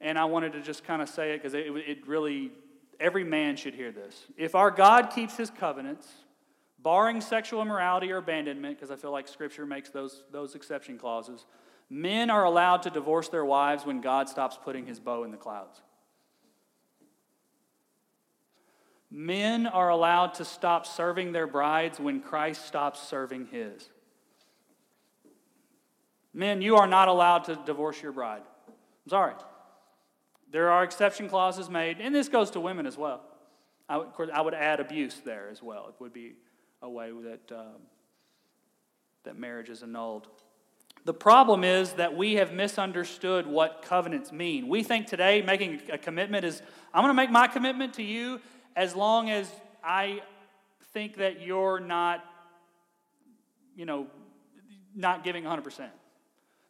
and 0.00 0.18
I 0.18 0.24
wanted 0.24 0.54
to 0.54 0.62
just 0.62 0.84
kind 0.84 1.02
of 1.02 1.08
say 1.10 1.34
it 1.34 1.42
because 1.42 1.52
it, 1.52 1.66
it 1.86 2.08
really, 2.08 2.50
every 2.98 3.24
man 3.24 3.56
should 3.56 3.74
hear 3.74 3.92
this. 3.92 4.24
If 4.38 4.54
our 4.54 4.70
God 4.70 5.10
keeps 5.14 5.36
his 5.36 5.50
covenants, 5.50 6.08
barring 6.78 7.20
sexual 7.20 7.60
immorality 7.60 8.10
or 8.10 8.16
abandonment, 8.16 8.78
because 8.78 8.90
I 8.90 8.96
feel 8.96 9.12
like 9.12 9.28
Scripture 9.28 9.66
makes 9.66 9.90
those, 9.90 10.24
those 10.32 10.54
exception 10.54 10.96
clauses, 10.96 11.44
men 11.90 12.30
are 12.30 12.44
allowed 12.44 12.84
to 12.84 12.90
divorce 12.90 13.28
their 13.28 13.44
wives 13.44 13.84
when 13.84 14.00
God 14.00 14.30
stops 14.30 14.58
putting 14.64 14.86
his 14.86 14.98
bow 14.98 15.24
in 15.24 15.30
the 15.30 15.36
clouds. 15.36 15.82
Men 19.10 19.66
are 19.66 19.90
allowed 19.90 20.32
to 20.36 20.46
stop 20.46 20.86
serving 20.86 21.32
their 21.32 21.46
brides 21.46 22.00
when 22.00 22.22
Christ 22.22 22.64
stops 22.64 23.06
serving 23.06 23.48
his. 23.48 23.90
Men, 26.34 26.62
you 26.62 26.76
are 26.76 26.86
not 26.86 27.08
allowed 27.08 27.44
to 27.44 27.58
divorce 27.66 28.00
your 28.02 28.12
bride. 28.12 28.42
I'm 28.68 29.10
sorry. 29.10 29.34
There 30.50 30.70
are 30.70 30.84
exception 30.84 31.28
clauses 31.28 31.68
made, 31.68 31.98
and 32.00 32.14
this 32.14 32.28
goes 32.28 32.50
to 32.52 32.60
women 32.60 32.86
as 32.86 32.96
well. 32.96 33.22
I 33.88 33.96
would, 33.98 34.06
of 34.06 34.12
course, 34.14 34.30
I 34.32 34.40
would 34.40 34.54
add 34.54 34.80
abuse 34.80 35.20
there 35.24 35.48
as 35.50 35.62
well. 35.62 35.88
It 35.88 35.94
would 35.98 36.12
be 36.12 36.34
a 36.80 36.88
way 36.88 37.10
that, 37.10 37.52
um, 37.52 37.82
that 39.24 39.38
marriage 39.38 39.68
is 39.68 39.82
annulled. 39.82 40.28
The 41.04 41.14
problem 41.14 41.64
is 41.64 41.94
that 41.94 42.16
we 42.16 42.34
have 42.34 42.52
misunderstood 42.52 43.46
what 43.46 43.82
covenants 43.82 44.30
mean. 44.30 44.68
We 44.68 44.82
think 44.82 45.06
today 45.08 45.42
making 45.42 45.82
a 45.90 45.98
commitment 45.98 46.44
is 46.44 46.62
I'm 46.94 47.02
going 47.02 47.10
to 47.10 47.14
make 47.14 47.30
my 47.30 47.48
commitment 47.48 47.94
to 47.94 48.02
you 48.02 48.40
as 48.76 48.94
long 48.94 49.30
as 49.30 49.50
I 49.82 50.22
think 50.92 51.16
that 51.16 51.40
you're 51.40 51.80
not, 51.80 52.24
you 53.74 53.84
know, 53.84 54.06
not 54.94 55.24
giving 55.24 55.44
100%. 55.44 55.88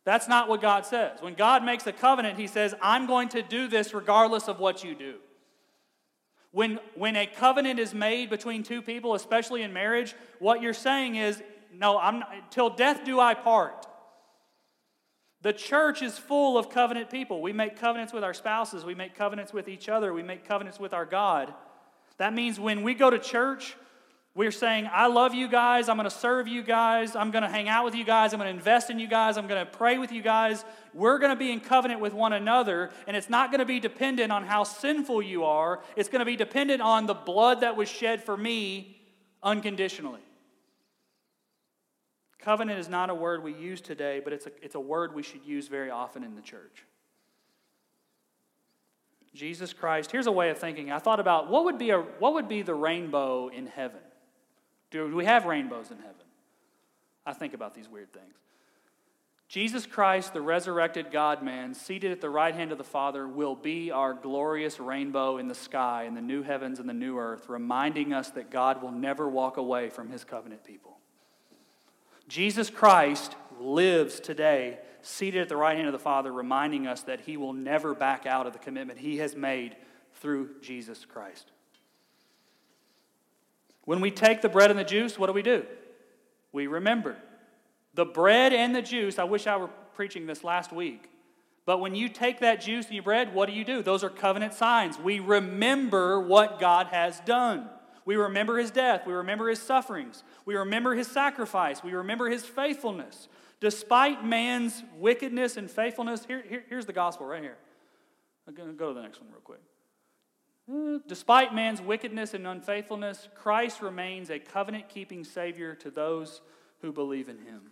That's 0.04 0.28
not 0.28 0.48
what 0.48 0.60
God 0.60 0.84
says. 0.84 1.18
When 1.20 1.34
God 1.34 1.64
makes 1.64 1.86
a 1.86 1.92
covenant, 1.92 2.38
He 2.38 2.46
says, 2.46 2.74
I'm 2.82 3.06
going 3.06 3.28
to 3.30 3.42
do 3.42 3.68
this 3.68 3.94
regardless 3.94 4.48
of 4.48 4.58
what 4.58 4.82
you 4.82 4.94
do. 4.94 5.14
When, 6.50 6.80
when 6.94 7.16
a 7.16 7.26
covenant 7.26 7.78
is 7.78 7.94
made 7.94 8.28
between 8.28 8.62
two 8.62 8.82
people, 8.82 9.14
especially 9.14 9.62
in 9.62 9.72
marriage, 9.72 10.14
what 10.38 10.60
you're 10.60 10.74
saying 10.74 11.16
is, 11.16 11.42
no, 11.72 11.98
I'm 11.98 12.20
not, 12.20 12.50
till 12.50 12.68
death 12.68 13.04
do 13.04 13.18
I 13.20 13.34
part. 13.34 13.86
The 15.40 15.52
church 15.52 16.02
is 16.02 16.18
full 16.18 16.58
of 16.58 16.68
covenant 16.68 17.10
people. 17.10 17.40
We 17.40 17.52
make 17.52 17.76
covenants 17.76 18.12
with 18.12 18.22
our 18.22 18.34
spouses, 18.34 18.84
we 18.84 18.94
make 18.94 19.16
covenants 19.16 19.52
with 19.52 19.68
each 19.68 19.88
other, 19.88 20.12
we 20.12 20.22
make 20.22 20.46
covenants 20.46 20.78
with 20.78 20.92
our 20.92 21.06
God. 21.06 21.54
That 22.18 22.34
means 22.34 22.60
when 22.60 22.82
we 22.82 22.94
go 22.94 23.08
to 23.08 23.18
church, 23.18 23.76
we're 24.34 24.50
saying, 24.50 24.88
I 24.90 25.08
love 25.08 25.34
you 25.34 25.46
guys. 25.46 25.90
I'm 25.90 25.96
going 25.96 26.08
to 26.08 26.16
serve 26.16 26.48
you 26.48 26.62
guys. 26.62 27.14
I'm 27.14 27.30
going 27.30 27.42
to 27.42 27.50
hang 27.50 27.68
out 27.68 27.84
with 27.84 27.94
you 27.94 28.04
guys. 28.04 28.32
I'm 28.32 28.40
going 28.40 28.50
to 28.50 28.56
invest 28.56 28.88
in 28.88 28.98
you 28.98 29.06
guys. 29.06 29.36
I'm 29.36 29.46
going 29.46 29.64
to 29.64 29.70
pray 29.70 29.98
with 29.98 30.10
you 30.10 30.22
guys. 30.22 30.64
We're 30.94 31.18
going 31.18 31.32
to 31.32 31.36
be 31.36 31.52
in 31.52 31.60
covenant 31.60 32.00
with 32.00 32.14
one 32.14 32.32
another. 32.32 32.90
And 33.06 33.14
it's 33.14 33.28
not 33.28 33.50
going 33.50 33.58
to 33.58 33.66
be 33.66 33.78
dependent 33.78 34.32
on 34.32 34.44
how 34.44 34.64
sinful 34.64 35.20
you 35.20 35.44
are, 35.44 35.82
it's 35.96 36.08
going 36.08 36.20
to 36.20 36.26
be 36.26 36.36
dependent 36.36 36.80
on 36.80 37.04
the 37.04 37.14
blood 37.14 37.60
that 37.60 37.76
was 37.76 37.90
shed 37.90 38.24
for 38.24 38.34
me 38.34 38.96
unconditionally. 39.42 40.22
Covenant 42.38 42.80
is 42.80 42.88
not 42.88 43.10
a 43.10 43.14
word 43.14 43.42
we 43.42 43.52
use 43.52 43.82
today, 43.82 44.20
but 44.24 44.32
it's 44.32 44.46
a, 44.46 44.50
it's 44.62 44.74
a 44.74 44.80
word 44.80 45.14
we 45.14 45.22
should 45.22 45.44
use 45.44 45.68
very 45.68 45.90
often 45.90 46.24
in 46.24 46.34
the 46.34 46.42
church. 46.42 46.86
Jesus 49.34 49.72
Christ, 49.72 50.10
here's 50.10 50.26
a 50.26 50.32
way 50.32 50.50
of 50.50 50.58
thinking. 50.58 50.90
I 50.90 50.98
thought 50.98 51.20
about 51.20 51.50
what 51.50 51.64
would 51.64 51.78
be, 51.78 51.90
a, 51.90 51.98
what 51.98 52.34
would 52.34 52.48
be 52.48 52.62
the 52.62 52.74
rainbow 52.74 53.48
in 53.48 53.66
heaven? 53.66 54.00
Do 54.92 55.16
we 55.16 55.24
have 55.24 55.46
rainbows 55.46 55.90
in 55.90 55.96
heaven? 55.96 56.12
I 57.24 57.32
think 57.32 57.54
about 57.54 57.74
these 57.74 57.88
weird 57.88 58.12
things. 58.12 58.34
Jesus 59.48 59.84
Christ, 59.84 60.32
the 60.32 60.40
resurrected 60.40 61.10
God 61.10 61.42
man, 61.42 61.74
seated 61.74 62.12
at 62.12 62.20
the 62.20 62.30
right 62.30 62.54
hand 62.54 62.72
of 62.72 62.78
the 62.78 62.84
Father, 62.84 63.26
will 63.26 63.54
be 63.54 63.90
our 63.90 64.14
glorious 64.14 64.78
rainbow 64.78 65.38
in 65.38 65.48
the 65.48 65.54
sky, 65.54 66.04
in 66.04 66.14
the 66.14 66.22
new 66.22 66.42
heavens 66.42 66.78
and 66.78 66.88
the 66.88 66.94
new 66.94 67.18
earth, 67.18 67.48
reminding 67.48 68.12
us 68.12 68.30
that 68.30 68.50
God 68.50 68.82
will 68.82 68.92
never 68.92 69.28
walk 69.28 69.56
away 69.56 69.90
from 69.90 70.10
his 70.10 70.24
covenant 70.24 70.64
people. 70.64 70.98
Jesus 72.28 72.70
Christ 72.70 73.34
lives 73.60 74.20
today, 74.20 74.78
seated 75.02 75.42
at 75.42 75.48
the 75.48 75.56
right 75.56 75.76
hand 75.76 75.88
of 75.88 75.92
the 75.92 75.98
Father, 75.98 76.32
reminding 76.32 76.86
us 76.86 77.02
that 77.02 77.20
he 77.20 77.36
will 77.36 77.52
never 77.52 77.94
back 77.94 78.24
out 78.24 78.46
of 78.46 78.54
the 78.54 78.58
commitment 78.58 78.98
he 78.98 79.18
has 79.18 79.36
made 79.36 79.76
through 80.14 80.60
Jesus 80.62 81.04
Christ. 81.04 81.50
When 83.84 84.00
we 84.00 84.10
take 84.10 84.42
the 84.42 84.48
bread 84.48 84.70
and 84.70 84.78
the 84.78 84.84
juice, 84.84 85.18
what 85.18 85.26
do 85.26 85.32
we 85.32 85.42
do? 85.42 85.64
We 86.52 86.66
remember. 86.66 87.16
The 87.94 88.04
bread 88.04 88.52
and 88.52 88.74
the 88.74 88.82
juice, 88.82 89.18
I 89.18 89.24
wish 89.24 89.46
I 89.46 89.56
were 89.56 89.70
preaching 89.94 90.26
this 90.26 90.44
last 90.44 90.72
week. 90.72 91.08
But 91.64 91.78
when 91.78 91.94
you 91.94 92.08
take 92.08 92.40
that 92.40 92.60
juice 92.60 92.86
and 92.86 92.94
your 92.94 93.04
bread, 93.04 93.34
what 93.34 93.48
do 93.48 93.54
you 93.54 93.64
do? 93.64 93.82
Those 93.82 94.02
are 94.02 94.10
covenant 94.10 94.54
signs. 94.54 94.98
We 94.98 95.20
remember 95.20 96.20
what 96.20 96.58
God 96.58 96.88
has 96.88 97.20
done. 97.20 97.68
We 98.04 98.16
remember 98.16 98.58
his 98.58 98.70
death. 98.72 99.06
We 99.06 99.12
remember 99.12 99.48
his 99.48 99.60
sufferings. 99.60 100.24
We 100.44 100.56
remember 100.56 100.94
his 100.94 101.06
sacrifice. 101.06 101.84
We 101.84 101.92
remember 101.92 102.28
his 102.28 102.44
faithfulness. 102.44 103.28
Despite 103.60 104.24
man's 104.24 104.82
wickedness 104.98 105.56
and 105.56 105.70
faithfulness, 105.70 106.24
here, 106.26 106.42
here, 106.48 106.64
here's 106.68 106.86
the 106.86 106.92
gospel 106.92 107.26
right 107.26 107.42
here. 107.42 107.56
I'm 108.48 108.54
going 108.54 108.68
to 108.68 108.74
go 108.74 108.88
to 108.88 108.94
the 108.94 109.02
next 109.02 109.20
one 109.20 109.30
real 109.30 109.40
quick. 109.40 109.60
Despite 111.06 111.54
man's 111.54 111.82
wickedness 111.82 112.34
and 112.34 112.46
unfaithfulness, 112.46 113.28
Christ 113.34 113.82
remains 113.82 114.30
a 114.30 114.38
covenant 114.38 114.88
keeping 114.88 115.24
Savior 115.24 115.74
to 115.76 115.90
those 115.90 116.40
who 116.80 116.92
believe 116.92 117.28
in 117.28 117.38
Him. 117.38 117.70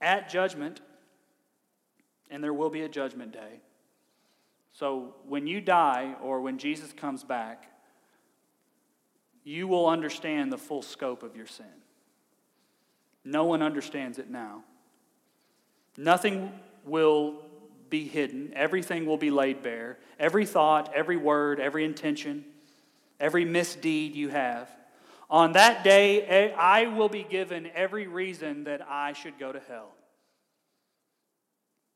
At 0.00 0.28
judgment, 0.28 0.80
and 2.30 2.44
there 2.44 2.54
will 2.54 2.70
be 2.70 2.82
a 2.82 2.88
judgment 2.88 3.32
day. 3.32 3.60
So 4.72 5.14
when 5.26 5.46
you 5.46 5.60
die 5.60 6.14
or 6.22 6.40
when 6.40 6.58
Jesus 6.58 6.92
comes 6.92 7.24
back, 7.24 7.66
you 9.42 9.66
will 9.66 9.88
understand 9.88 10.52
the 10.52 10.58
full 10.58 10.82
scope 10.82 11.22
of 11.22 11.34
your 11.34 11.46
sin. 11.46 11.66
No 13.24 13.44
one 13.44 13.62
understands 13.62 14.18
it 14.18 14.30
now. 14.30 14.62
Nothing 15.96 16.52
will 16.84 17.42
be 17.90 18.06
hidden, 18.06 18.52
everything 18.54 19.04
will 19.04 19.18
be 19.18 19.30
laid 19.30 19.62
bare. 19.62 19.98
Every 20.18 20.46
thought, 20.46 20.92
every 20.94 21.16
word, 21.16 21.60
every 21.60 21.84
intention, 21.84 22.44
every 23.18 23.44
misdeed 23.44 24.14
you 24.14 24.28
have. 24.28 24.70
On 25.28 25.52
that 25.52 25.84
day, 25.84 26.52
I 26.54 26.86
will 26.86 27.08
be 27.08 27.22
given 27.22 27.70
every 27.74 28.06
reason 28.06 28.64
that 28.64 28.80
I 28.88 29.12
should 29.12 29.38
go 29.38 29.52
to 29.52 29.60
hell. 29.68 29.92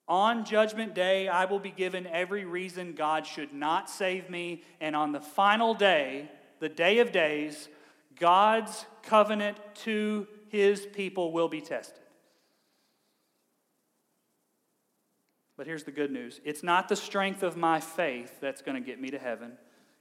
On 0.07 0.44
Judgment 0.44 0.94
Day, 0.94 1.28
I 1.28 1.46
will 1.46 1.59
be 1.59 1.70
given 1.70 2.07
every 2.07 2.44
reason 2.44 2.92
God 2.92 3.26
should 3.26 3.54
not 3.54 3.88
save 3.88 4.28
me. 4.28 4.62
And 4.80 4.94
on 4.94 5.12
the 5.12 5.20
final 5.20 5.72
day, 5.72 6.30
the 6.61 6.68
day 6.68 6.98
of 6.98 7.11
days, 7.11 7.68
God's 8.20 8.85
covenant 9.02 9.57
to 9.85 10.28
his 10.48 10.87
people 10.87 11.33
will 11.33 11.48
be 11.48 11.61
tested. 11.61 12.04
But 15.57 15.67
here's 15.67 15.85
the 15.85 15.93
good 15.93 16.11
news 16.11 16.40
it's 16.45 16.62
not 16.62 16.88
the 16.88 16.97
strength 16.97 17.43
of 17.43 17.57
my 17.57 17.81
faith 17.81 18.40
that's 18.40 18.62
going 18.62 18.81
to 18.81 18.87
get 18.87 19.01
me 19.01 19.11
to 19.11 19.19
heaven, 19.19 19.53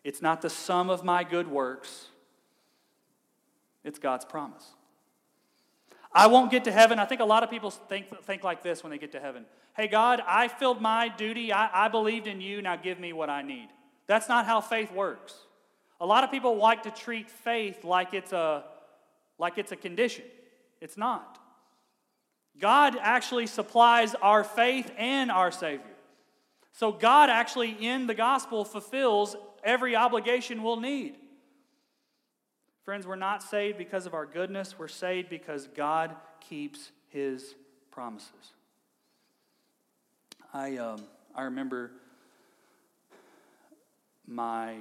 it's 0.03 0.21
not 0.21 0.41
the 0.41 0.49
sum 0.49 0.89
of 0.89 1.03
my 1.03 1.23
good 1.23 1.47
works, 1.47 2.07
it's 3.83 3.99
God's 3.99 4.25
promise. 4.25 4.71
I 6.15 6.27
won't 6.27 6.51
get 6.51 6.65
to 6.65 6.71
heaven. 6.71 6.99
I 6.99 7.05
think 7.05 7.21
a 7.21 7.25
lot 7.25 7.41
of 7.41 7.49
people 7.49 7.71
think, 7.71 8.05
think 8.23 8.43
like 8.43 8.61
this 8.61 8.83
when 8.83 8.91
they 8.91 8.99
get 8.99 9.13
to 9.13 9.19
heaven. 9.19 9.45
Hey, 9.75 9.87
God, 9.87 10.21
I 10.27 10.47
filled 10.47 10.79
my 10.79 11.07
duty. 11.07 11.51
I, 11.51 11.85
I 11.85 11.87
believed 11.87 12.27
in 12.27 12.39
you. 12.39 12.61
Now 12.61 12.75
give 12.75 12.99
me 12.99 13.13
what 13.13 13.31
I 13.31 13.41
need. 13.41 13.69
That's 14.05 14.29
not 14.29 14.45
how 14.45 14.61
faith 14.61 14.91
works. 14.91 15.33
A 15.99 16.05
lot 16.05 16.23
of 16.23 16.29
people 16.29 16.57
like 16.57 16.83
to 16.83 16.91
treat 16.91 17.29
faith 17.29 17.83
like 17.83 18.13
it's 18.13 18.31
a, 18.31 18.63
like 19.39 19.57
it's 19.57 19.71
a 19.71 19.75
condition. 19.75 20.25
It's 20.81 20.97
not. 20.97 21.39
God 22.59 22.95
actually 22.99 23.47
supplies 23.47 24.15
our 24.15 24.43
faith 24.43 24.91
and 24.97 25.31
our 25.31 25.51
Savior. 25.51 25.85
So, 26.71 26.91
God 26.91 27.29
actually 27.29 27.71
in 27.71 28.07
the 28.07 28.13
gospel 28.13 28.65
fulfills 28.65 29.35
every 29.63 29.95
obligation 29.95 30.63
we'll 30.63 30.79
need. 30.79 31.15
Friends, 32.83 33.07
we're 33.07 33.15
not 33.15 33.41
saved 33.41 33.77
because 33.77 34.05
of 34.05 34.13
our 34.13 34.25
goodness, 34.25 34.77
we're 34.77 34.87
saved 34.87 35.29
because 35.29 35.67
God 35.67 36.15
keeps 36.41 36.91
His 37.09 37.55
promises. 37.91 38.53
I, 40.53 40.77
um, 40.77 41.03
I 41.35 41.43
remember 41.43 41.91
my 44.27 44.75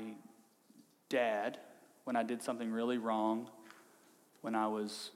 dad 1.09 1.59
when 2.05 2.17
I 2.17 2.23
did 2.23 2.43
something 2.43 2.71
really 2.71 2.99
wrong 2.99 3.49
when 4.41 4.55
I 4.55 4.67
was 4.67 5.11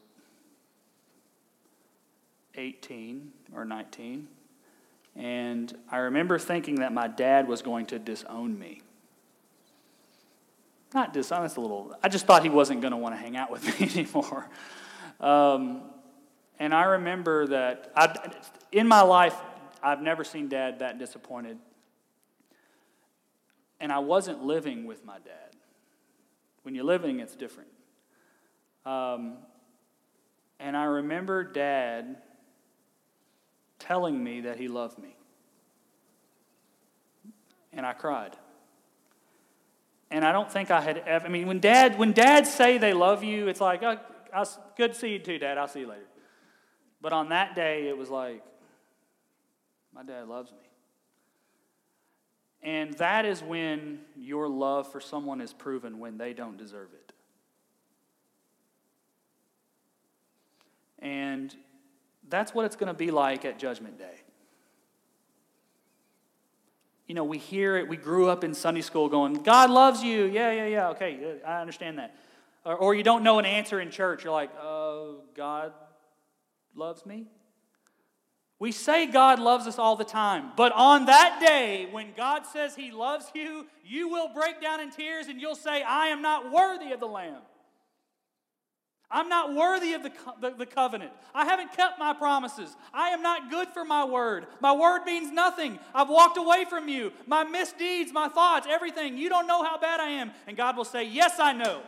18 2.57 3.33
or 3.55 3.65
19. 3.65 4.29
And 5.15 5.77
I 5.91 5.99
remember 5.99 6.39
thinking 6.39 6.77
that 6.77 6.93
my 6.93 7.09
dad 7.09 7.49
was 7.49 7.63
going 7.63 7.87
to 7.87 7.99
disown 7.99 8.59
me. 8.59 8.83
Not 10.93 11.13
disown, 11.13 11.45
a 11.45 11.61
little, 11.61 11.95
I 12.03 12.09
just 12.09 12.27
thought 12.27 12.43
he 12.43 12.49
wasn't 12.49 12.81
going 12.81 12.93
to 12.93 12.97
want 12.97 13.15
to 13.15 13.19
hang 13.19 13.37
out 13.37 13.51
with 13.51 13.65
me 13.65 13.91
anymore. 13.95 14.49
Um, 15.21 15.83
and 16.59 16.75
I 16.75 16.85
remember 16.85 17.47
that 17.49 17.93
I, 17.97 18.33
in 18.73 18.87
my 18.87 19.03
life, 19.03 19.37
I've 19.83 20.01
never 20.01 20.25
seen 20.25 20.49
dad 20.49 20.79
that 20.81 20.99
disappointed. 20.99 21.59
And 23.81 23.93
I 23.93 23.99
wasn't 23.99 24.45
living 24.45 24.87
with 24.87 25.05
my 25.05 25.19
dad. 25.19 25.55
When 26.63 26.75
you're 26.75 26.85
living, 26.85 27.21
it's 27.21 27.35
different. 27.35 27.69
Um, 28.85 29.39
and 30.59 30.77
I 30.77 30.85
remember 30.85 31.45
dad 31.45 32.17
telling 33.87 34.23
me 34.23 34.43
that 34.43 34.59
he 34.59 34.69
loved 34.69 34.99
me. 34.99 35.17
And 37.73 37.85
I 37.85 37.93
cried. 37.93 38.37
And 40.11 40.25
I 40.25 40.33
don't 40.33 40.51
think 40.51 40.71
I 40.71 40.81
had 40.81 40.99
ever, 40.99 41.27
I 41.27 41.29
mean, 41.29 41.47
when 41.47 41.61
dad, 41.61 41.99
when 41.99 42.13
dads 42.13 42.53
say 42.53 42.79
they 42.79 42.93
love 42.93 43.25
you, 43.25 43.49
it's 43.49 43.61
like, 43.61 43.83
oh, 43.83 43.99
I'll, 44.33 44.49
good 44.77 44.93
to 44.93 44.99
see 44.99 45.13
you 45.13 45.19
too, 45.19 45.39
dad. 45.39 45.59
I'll 45.59 45.69
see 45.69 45.81
you 45.81 45.89
later. 45.89 46.07
But 47.01 47.13
on 47.13 47.29
that 47.31 47.55
day, 47.55 47.89
it 47.89 47.97
was 47.97 48.09
like, 48.09 48.43
my 49.95 50.03
dad 50.03 50.29
loves 50.29 50.53
me. 50.53 50.59
And 52.63 52.95
that 52.95 53.25
is 53.25 53.43
when 53.43 54.01
your 54.17 54.49
love 54.49 54.91
for 54.91 55.01
someone 55.01 55.41
is 55.41 55.53
proven 55.53 55.99
when 55.99 56.19
they 56.19 56.33
don't 56.33 56.57
deserve 56.57 56.89
it. 56.93 57.13
And 60.99 61.55
that's 62.29 62.55
what 62.55 62.65
it's 62.65 62.77
going 62.77 62.89
to 62.89 62.95
be 62.95 63.11
like 63.11 63.45
at 63.45 63.59
Judgment 63.59 63.99
Day. 63.99 64.23
You 67.07 67.15
know, 67.15 67.25
we 67.25 67.39
hear 67.39 67.77
it, 67.77 67.89
we 67.89 67.97
grew 67.97 68.29
up 68.29 68.43
in 68.43 68.53
Sunday 68.53 68.81
school 68.81 69.09
going, 69.09 69.35
God 69.35 69.71
loves 69.71 70.03
you. 70.03 70.25
Yeah, 70.25 70.51
yeah, 70.51 70.67
yeah. 70.67 70.89
Okay, 70.91 71.39
I 71.47 71.61
understand 71.61 71.99
that. 71.99 72.17
Or, 72.65 72.75
or 72.75 72.95
you 72.95 73.05
don't 73.05 73.23
know 73.23 73.39
an 73.39 73.45
answer 73.45 73.81
in 73.81 73.91
church. 73.91 74.25
You're 74.25 74.33
like, 74.33 74.51
oh, 74.61 75.21
God 75.37 75.73
loves 76.75 77.07
me? 77.07 77.27
We 78.59 78.73
say 78.73 79.07
God 79.07 79.39
loves 79.39 79.67
us 79.67 79.79
all 79.79 79.97
the 79.97 80.05
time, 80.05 80.53
but 80.57 80.73
on 80.73 81.07
that 81.07 81.39
day 81.45 81.89
when 81.91 82.15
God 82.17 82.47
says 82.47 82.75
He 82.75 82.91
loves 82.91 83.31
you, 83.35 83.67
you 83.85 84.09
will 84.09 84.29
break 84.33 84.63
down 84.63 84.81
in 84.81 84.91
tears 84.91 85.27
and 85.27 85.41
you'll 85.41 85.55
say, 85.55 85.83
I 85.83 86.07
am 86.07 86.23
not 86.23 86.51
worthy 86.51 86.93
of 86.93 87.01
the 87.01 87.07
Lamb. 87.07 87.43
I'm 89.11 89.29
not 89.29 89.55
worthy 89.55 89.93
of 89.93 90.03
the, 90.03 90.11
the, 90.41 90.51
the, 90.51 90.67
covenant. 90.67 91.13
I 91.33 91.45
haven't 91.45 91.73
kept 91.73 91.97
my 91.97 92.13
promises. 92.13 92.75
I 92.93 93.11
am 93.11 93.23
not 93.23 93.51
good 93.51 93.69
for 93.69 93.85
my 93.85 94.05
word. 94.05 94.47
My 94.61 94.73
word 94.73 95.05
means 95.05 95.31
nothing. 95.31 95.79
I've 95.95 96.09
walked 96.09 96.37
away 96.37 96.65
from 96.69 96.89
you. 96.89 97.13
My 97.25 97.45
misdeeds, 97.45 98.13
my 98.13 98.29
thoughts, 98.29 98.67
everything. 98.69 99.17
You 99.17 99.29
don't 99.29 99.47
know 99.47 99.63
how 99.63 99.79
bad 99.79 100.01
I 100.01 100.09
am. 100.11 100.33
And 100.49 100.57
God 100.57 100.77
will 100.77 100.85
say, 100.85 101.05
Yes, 101.05 101.39
I 101.39 101.53
know. 101.53 101.83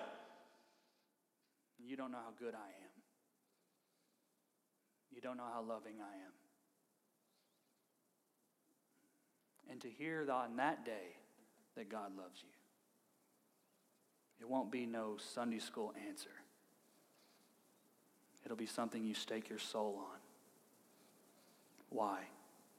You 1.85 1.97
don't 1.97 2.13
know 2.13 2.19
how 2.19 2.35
good 2.39 2.55
I 2.55 2.69
am. 2.69 3.03
You 5.11 5.21
don't 5.21 5.37
know 5.37 5.49
how 5.53 5.63
loving 5.63 5.95
I 6.01 6.15
am. 6.15 6.33
And 9.71 9.81
to 9.81 9.91
hear 9.91 10.25
that 10.25 10.33
on 10.33 10.57
that 10.57 10.85
day 10.85 11.17
that 11.77 11.91
God 11.91 12.17
loves 12.17 12.41
you, 12.43 12.49
it 14.41 14.49
won't 14.49 14.71
be 14.71 14.87
no 14.87 15.17
Sunday 15.35 15.59
school 15.59 15.93
answer. 16.09 16.31
It'll 18.49 18.57
be 18.57 18.65
something 18.65 19.05
you 19.05 19.13
stake 19.13 19.51
your 19.51 19.59
soul 19.59 19.97
on. 19.99 20.19
Why? 21.91 22.21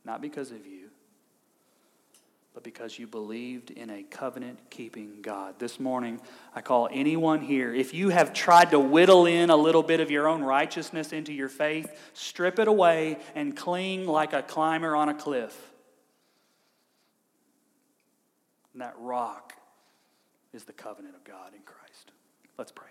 Not 0.03 0.19
because 0.19 0.49
of 0.49 0.65
you, 0.65 0.89
but 2.55 2.63
because 2.63 2.97
you 2.97 3.05
believed 3.05 3.69
in 3.69 3.91
a 3.91 4.01
covenant 4.01 4.71
keeping 4.71 5.21
God. 5.21 5.59
This 5.59 5.79
morning, 5.79 6.21
I 6.55 6.61
call 6.61 6.89
anyone 6.91 7.41
here, 7.41 7.71
if 7.71 7.93
you 7.93 8.09
have 8.09 8.33
tried 8.33 8.71
to 8.71 8.79
whittle 8.79 9.27
in 9.27 9.51
a 9.51 9.55
little 9.55 9.83
bit 9.83 9.99
of 9.99 10.09
your 10.09 10.27
own 10.27 10.41
righteousness 10.41 11.13
into 11.13 11.33
your 11.33 11.49
faith, 11.49 11.95
strip 12.13 12.57
it 12.57 12.67
away 12.67 13.19
and 13.35 13.55
cling 13.55 14.07
like 14.07 14.33
a 14.33 14.41
climber 14.41 14.95
on 14.95 15.07
a 15.07 15.13
cliff. 15.13 15.55
And 18.73 18.81
that 18.81 18.95
rock 18.97 19.53
is 20.51 20.63
the 20.63 20.73
covenant 20.73 21.13
of 21.13 21.23
God 21.23 21.53
in 21.53 21.61
Christ. 21.61 22.11
Let's 22.57 22.71
pray. 22.71 22.89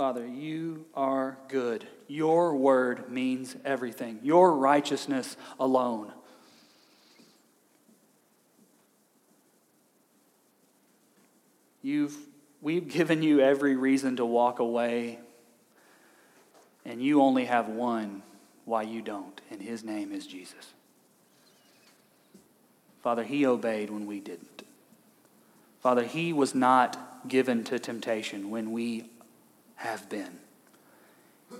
Father, 0.00 0.26
you 0.26 0.86
are 0.94 1.36
good. 1.48 1.86
Your 2.08 2.56
word 2.56 3.10
means 3.10 3.54
everything, 3.66 4.18
your 4.22 4.56
righteousness 4.56 5.36
alone. 5.58 6.10
You've, 11.82 12.16
we've 12.62 12.88
given 12.88 13.22
you 13.22 13.40
every 13.40 13.76
reason 13.76 14.16
to 14.16 14.24
walk 14.24 14.58
away, 14.58 15.18
and 16.86 17.02
you 17.02 17.20
only 17.20 17.44
have 17.44 17.68
one 17.68 18.22
why 18.64 18.84
you 18.84 19.02
don't, 19.02 19.38
and 19.50 19.60
his 19.60 19.84
name 19.84 20.12
is 20.12 20.26
Jesus. 20.26 20.72
Father, 23.02 23.22
he 23.22 23.44
obeyed 23.44 23.90
when 23.90 24.06
we 24.06 24.18
didn't. 24.18 24.62
Father, 25.80 26.04
he 26.04 26.32
was 26.32 26.54
not 26.54 27.28
given 27.28 27.64
to 27.64 27.78
temptation 27.78 28.48
when 28.48 28.72
we 28.72 29.04
have 29.80 30.08
been. 30.10 30.38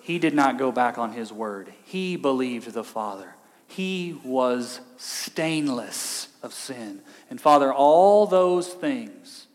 He 0.02 0.18
did 0.18 0.34
not 0.34 0.58
go 0.58 0.70
back 0.70 0.98
on 0.98 1.12
his 1.12 1.32
word. 1.32 1.72
He 1.84 2.16
believed 2.16 2.72
the 2.72 2.84
Father. 2.84 3.34
He 3.66 4.18
was 4.24 4.80
stainless 4.98 6.28
of 6.42 6.52
sin. 6.52 7.00
And 7.30 7.40
Father, 7.40 7.72
all 7.72 8.26
those 8.26 8.68
things 8.68 9.46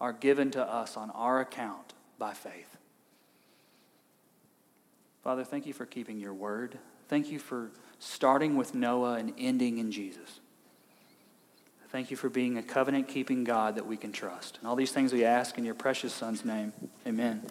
are 0.00 0.12
given 0.12 0.50
to 0.50 0.62
us 0.62 0.96
on 0.96 1.10
our 1.10 1.40
account 1.40 1.94
by 2.18 2.34
faith. 2.34 2.76
Father, 5.22 5.44
thank 5.44 5.66
you 5.66 5.72
for 5.72 5.86
keeping 5.86 6.18
your 6.18 6.34
word. 6.34 6.78
Thank 7.08 7.30
you 7.30 7.38
for 7.38 7.70
starting 7.98 8.56
with 8.56 8.74
Noah 8.74 9.14
and 9.14 9.32
ending 9.38 9.78
in 9.78 9.90
Jesus. 9.90 10.40
Thank 11.90 12.10
you 12.10 12.16
for 12.16 12.28
being 12.28 12.58
a 12.58 12.62
covenant 12.62 13.08
keeping 13.08 13.44
God 13.44 13.76
that 13.76 13.86
we 13.86 13.96
can 13.96 14.12
trust. 14.12 14.58
And 14.58 14.68
all 14.68 14.76
these 14.76 14.92
things 14.92 15.12
we 15.12 15.24
ask 15.24 15.56
in 15.56 15.64
your 15.64 15.74
precious 15.74 16.12
Son's 16.12 16.44
name. 16.44 16.72
Amen. 17.06 17.42